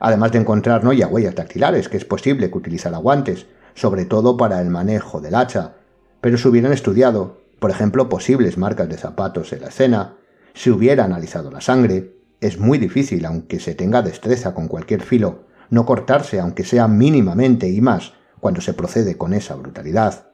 Además 0.01 0.33
de 0.33 0.39
encontrar 0.39 0.83
no 0.83 0.95
ya 0.95 1.09
huellas 1.09 1.35
dactilares, 1.35 1.91
que 1.91 1.99
es 1.99 2.07
posible 2.07 2.51
que 2.51 2.57
utilizara 2.57 2.97
guantes, 2.97 3.47
sobre 3.75 4.07
todo 4.07 4.39
para 4.39 4.63
el 4.63 4.71
manejo 4.71 5.21
del 5.21 5.35
hacha, 5.35 5.75
pero 6.23 6.39
se 6.39 6.49
hubieran 6.49 6.73
estudiado, 6.73 7.43
por 7.61 7.71
ejemplo, 7.71 8.09
posibles 8.09 8.57
marcas 8.57 8.89
de 8.89 8.97
zapatos 8.97 9.53
en 9.53 9.61
la 9.61 9.69
escena, 9.69 10.17
si 10.55 10.71
hubiera 10.71 11.05
analizado 11.05 11.51
la 11.51 11.61
sangre, 11.61 12.17
es 12.41 12.59
muy 12.59 12.79
difícil, 12.79 13.27
aunque 13.27 13.61
se 13.61 13.75
tenga 13.75 14.01
destreza 14.01 14.55
con 14.55 14.69
cualquier 14.69 15.03
filo, 15.03 15.45
no 15.69 15.85
cortarse, 15.85 16.41
aunque 16.41 16.65
sea 16.65 16.89
mínimamente 16.89 17.69
y 17.69 17.81
más, 17.83 18.15
cuando 18.43 18.61
se 18.61 18.75
procede 18.75 19.17
con 19.17 19.35
esa 19.35 19.55
brutalidad. 19.55 20.33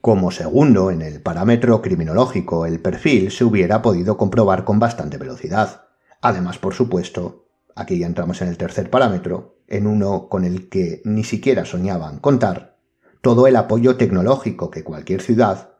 Como 0.00 0.30
segundo, 0.30 0.92
en 0.92 1.02
el 1.02 1.20
parámetro 1.20 1.82
criminológico, 1.82 2.64
el 2.64 2.80
perfil 2.80 3.32
se 3.32 3.42
hubiera 3.42 3.82
podido 3.82 4.16
comprobar 4.16 4.62
con 4.62 4.78
bastante 4.78 5.18
velocidad. 5.18 5.86
Además, 6.20 6.58
por 6.58 6.74
supuesto, 6.74 7.48
aquí 7.74 7.98
ya 7.98 8.06
entramos 8.06 8.40
en 8.40 8.46
el 8.46 8.56
tercer 8.56 8.88
parámetro, 8.88 9.58
en 9.66 9.88
uno 9.88 10.28
con 10.28 10.44
el 10.44 10.68
que 10.68 11.02
ni 11.04 11.24
siquiera 11.24 11.64
soñaban 11.64 12.20
contar, 12.20 12.78
todo 13.20 13.48
el 13.48 13.56
apoyo 13.56 13.96
tecnológico 13.96 14.70
que 14.70 14.84
cualquier 14.84 15.20
ciudad, 15.20 15.70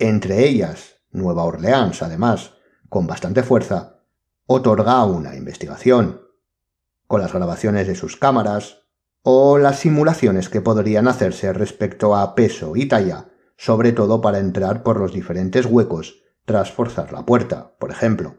entre 0.00 0.48
ellas 0.48 0.96
Nueva 1.12 1.44
Orleans, 1.44 2.02
además, 2.02 2.54
con 2.88 3.06
bastante 3.06 3.44
fuerza, 3.44 4.00
otorga 4.46 4.94
a 4.94 5.04
una 5.04 5.36
investigación, 5.36 6.22
con 7.06 7.20
las 7.20 7.32
grabaciones 7.32 7.86
de 7.86 7.94
sus 7.94 8.16
cámaras, 8.16 8.83
o 9.26 9.56
las 9.56 9.78
simulaciones 9.78 10.50
que 10.50 10.60
podrían 10.60 11.08
hacerse 11.08 11.50
respecto 11.54 12.14
a 12.14 12.34
peso 12.34 12.76
y 12.76 12.86
talla, 12.86 13.30
sobre 13.56 13.92
todo 13.92 14.20
para 14.20 14.38
entrar 14.38 14.82
por 14.82 15.00
los 15.00 15.14
diferentes 15.14 15.64
huecos 15.64 16.22
tras 16.44 16.70
forzar 16.70 17.10
la 17.10 17.24
puerta, 17.24 17.74
por 17.78 17.90
ejemplo. 17.90 18.36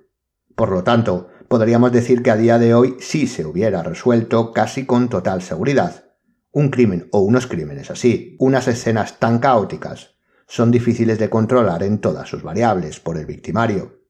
Por 0.56 0.70
lo 0.70 0.84
tanto, 0.84 1.30
podríamos 1.48 1.92
decir 1.92 2.22
que 2.22 2.30
a 2.30 2.38
día 2.38 2.60
de 2.60 2.76
hoy 2.76 2.98
sí 3.00 3.26
se 3.26 3.46
hubiera 3.46 3.82
resuelto 3.82 4.54
casi 4.54 4.86
con 4.86 5.10
total 5.10 5.42
seguridad. 5.42 6.06
Un 6.52 6.70
crimen 6.70 7.10
o 7.12 7.22
unos 7.22 7.48
crímenes 7.48 7.90
así, 7.90 8.36
unas 8.40 8.68
escenas 8.68 9.18
tan 9.18 9.40
caóticas, 9.40 10.12
son 10.46 10.70
difíciles 10.70 11.18
de 11.18 11.32
controlar 11.32 11.82
en 11.82 11.98
todas 11.98 12.30
sus 12.30 12.44
variables 12.44 13.00
por 13.00 13.18
el 13.18 13.26
victimario. 13.26 14.02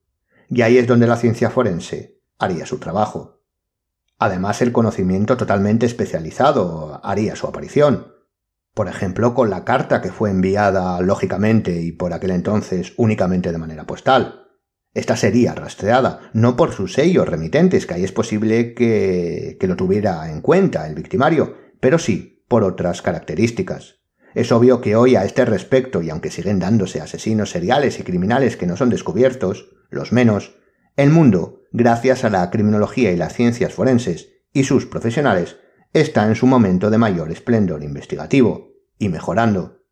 Y 0.50 0.60
ahí 0.60 0.76
es 0.76 0.86
donde 0.86 1.06
la 1.06 1.16
ciencia 1.16 1.48
forense 1.48 2.20
haría 2.38 2.66
su 2.66 2.76
trabajo. 2.76 3.35
Además, 4.18 4.62
el 4.62 4.72
conocimiento 4.72 5.36
totalmente 5.36 5.84
especializado 5.86 7.00
haría 7.04 7.36
su 7.36 7.46
aparición. 7.46 8.14
Por 8.74 8.88
ejemplo, 8.88 9.34
con 9.34 9.50
la 9.50 9.64
carta 9.64 10.00
que 10.00 10.12
fue 10.12 10.30
enviada, 10.30 11.00
lógicamente, 11.00 11.80
y 11.82 11.92
por 11.92 12.12
aquel 12.12 12.30
entonces 12.30 12.94
únicamente 12.96 13.52
de 13.52 13.58
manera 13.58 13.86
postal. 13.86 14.46
Esta 14.94 15.16
sería 15.16 15.54
rastreada, 15.54 16.30
no 16.32 16.56
por 16.56 16.72
sus 16.72 16.94
sellos 16.94 17.28
remitentes, 17.28 17.86
que 17.86 17.94
ahí 17.94 18.04
es 18.04 18.12
posible 18.12 18.74
que, 18.74 19.58
que 19.60 19.66
lo 19.66 19.76
tuviera 19.76 20.30
en 20.30 20.40
cuenta 20.40 20.86
el 20.86 20.94
victimario, 20.94 21.56
pero 21.80 21.98
sí 21.98 22.44
por 22.48 22.64
otras 22.64 23.02
características. 23.02 23.96
Es 24.34 24.52
obvio 24.52 24.80
que 24.80 24.96
hoy 24.96 25.16
a 25.16 25.24
este 25.24 25.44
respecto, 25.44 26.00
y 26.00 26.08
aunque 26.08 26.30
siguen 26.30 26.58
dándose 26.58 27.00
asesinos 27.00 27.50
seriales 27.50 27.98
y 27.98 28.04
criminales 28.04 28.56
que 28.56 28.66
no 28.66 28.76
son 28.76 28.88
descubiertos, 28.88 29.70
los 29.90 30.12
menos, 30.12 30.56
el 30.96 31.10
mundo, 31.10 31.62
gracias 31.76 32.24
a 32.24 32.30
la 32.30 32.50
criminología 32.50 33.12
y 33.12 33.18
las 33.18 33.34
ciencias 33.34 33.74
forenses 33.74 34.30
y 34.54 34.64
sus 34.64 34.86
profesionales, 34.86 35.58
está 35.92 36.26
en 36.26 36.34
su 36.34 36.46
momento 36.46 36.88
de 36.88 36.96
mayor 36.96 37.30
esplendor 37.30 37.82
investigativo, 37.82 38.72
y 38.98 39.10
mejorando. 39.10 39.82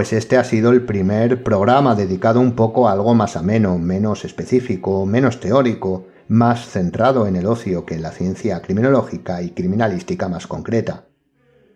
Pues 0.00 0.14
este 0.14 0.38
ha 0.38 0.44
sido 0.44 0.72
el 0.72 0.86
primer 0.86 1.42
programa 1.42 1.94
dedicado 1.94 2.40
un 2.40 2.52
poco 2.56 2.88
a 2.88 2.92
algo 2.92 3.12
más 3.12 3.36
ameno, 3.36 3.76
menos 3.76 4.24
específico, 4.24 5.04
menos 5.04 5.40
teórico, 5.40 6.06
más 6.26 6.66
centrado 6.70 7.26
en 7.26 7.36
el 7.36 7.44
ocio 7.44 7.84
que 7.84 7.96
en 7.96 8.00
la 8.00 8.10
ciencia 8.10 8.62
criminológica 8.62 9.42
y 9.42 9.50
criminalística 9.50 10.26
más 10.30 10.46
concreta. 10.46 11.08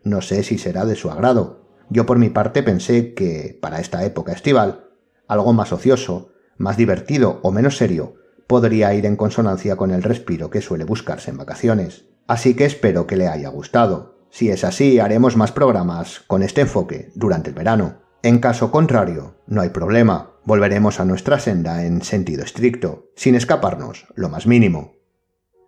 No 0.05 0.23
sé 0.23 0.43
si 0.43 0.57
será 0.57 0.87
de 0.87 0.95
su 0.95 1.11
agrado. 1.11 1.69
Yo 1.91 2.07
por 2.07 2.19
mi 2.19 2.31
parte 2.31 2.63
pensé 2.63 3.13
que, 3.13 3.59
para 3.61 3.79
esta 3.79 4.03
época 4.07 4.33
estival, 4.33 4.87
algo 5.29 5.53
más 5.53 5.71
ocioso, 5.75 6.31
más 6.57 6.79
divertido 6.79 7.41
o 7.43 7.51
menos 7.51 7.77
serio, 7.77 8.15
podría 8.47 8.95
ir 8.95 9.05
en 9.05 9.17
consonancia 9.17 9.77
con 9.77 9.91
el 9.91 10.03
respiro 10.03 10.49
que 10.49 10.63
suele 10.63 10.85
buscarse 10.85 11.31
en 11.31 11.37
vacaciones. 11.37 12.07
Así 12.27 12.55
que 12.55 12.65
espero 12.65 13.07
que 13.07 13.19
le 13.19 13.29
haya 13.29 13.51
gustado. 13.51 14.25
Si 14.31 14.49
es 14.49 14.65
así, 14.65 14.99
haremos 14.99 15.37
más 15.37 15.53
programas 15.53 16.21
con 16.27 16.43
este 16.43 16.63
enfoque 16.63 17.13
durante 17.15 17.51
el 17.51 17.55
verano. 17.55 18.04
En 18.25 18.39
caso 18.39 18.71
contrario, 18.71 19.35
no 19.47 19.61
hay 19.61 19.69
problema, 19.69 20.31
volveremos 20.47 20.99
a 20.99 21.05
nuestra 21.05 21.39
senda 21.39 21.85
en 21.85 22.01
sentido 22.01 22.43
estricto, 22.43 23.11
sin 23.17 23.35
escaparnos 23.35 24.07
lo 24.15 24.31
más 24.31 24.47
mínimo. 24.47 24.95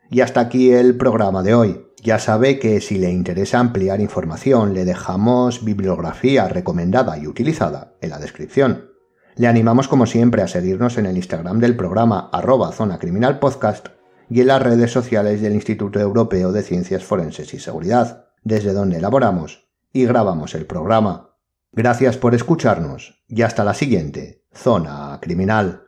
Y 0.09 0.23
hasta 0.23 0.41
aquí 0.41 0.73
el 0.73 0.97
programa 0.97 1.43
de 1.43 1.55
hoy. 1.55 1.87
Ya 2.03 2.19
sabe 2.19 2.59
que 2.59 2.81
si 2.81 2.97
le 2.97 3.11
interesa 3.11 3.59
ampliar 3.59 4.01
información 4.01 4.73
le 4.73 4.87
dejamos 4.87 5.67
bibliografía 5.67 6.49
recomendada 6.49 7.19
y 7.19 7.27
utilizada 7.27 7.93
en 8.01 8.09
la 8.09 8.19
descripción. 8.19 8.89
Le 9.35 9.49
animamos 9.49 9.87
como 9.87 10.07
siempre 10.07 10.41
a 10.41 10.49
seguirnos 10.49 10.97
en 10.97 11.05
el 11.05 11.17
Instagram 11.19 11.59
del 11.59 11.77
programa 11.77 12.31
arroba 12.33 12.73
zona 12.73 12.99
criminal 12.99 13.39
y 14.31 14.41
en 14.41 14.47
las 14.47 14.63
redes 14.63 14.91
sociales 14.91 15.43
del 15.43 15.53
Instituto 15.53 16.01
Europeo 16.01 16.53
de 16.53 16.63
Ciencias 16.63 17.05
Forenses 17.05 17.53
y 17.53 17.59
Seguridad, 17.59 18.29
desde 18.45 18.73
donde 18.73 18.97
elaboramos 18.97 19.69
y 19.93 20.07
grabamos 20.07 20.55
el 20.55 20.65
programa. 20.65 21.36
Gracias 21.73 22.17
por 22.17 22.35
escucharnos 22.35 23.25
y 23.29 23.43
hasta 23.43 23.65
la 23.65 23.75
siguiente, 23.75 24.45
Zona 24.53 25.19
Criminal. 25.21 25.86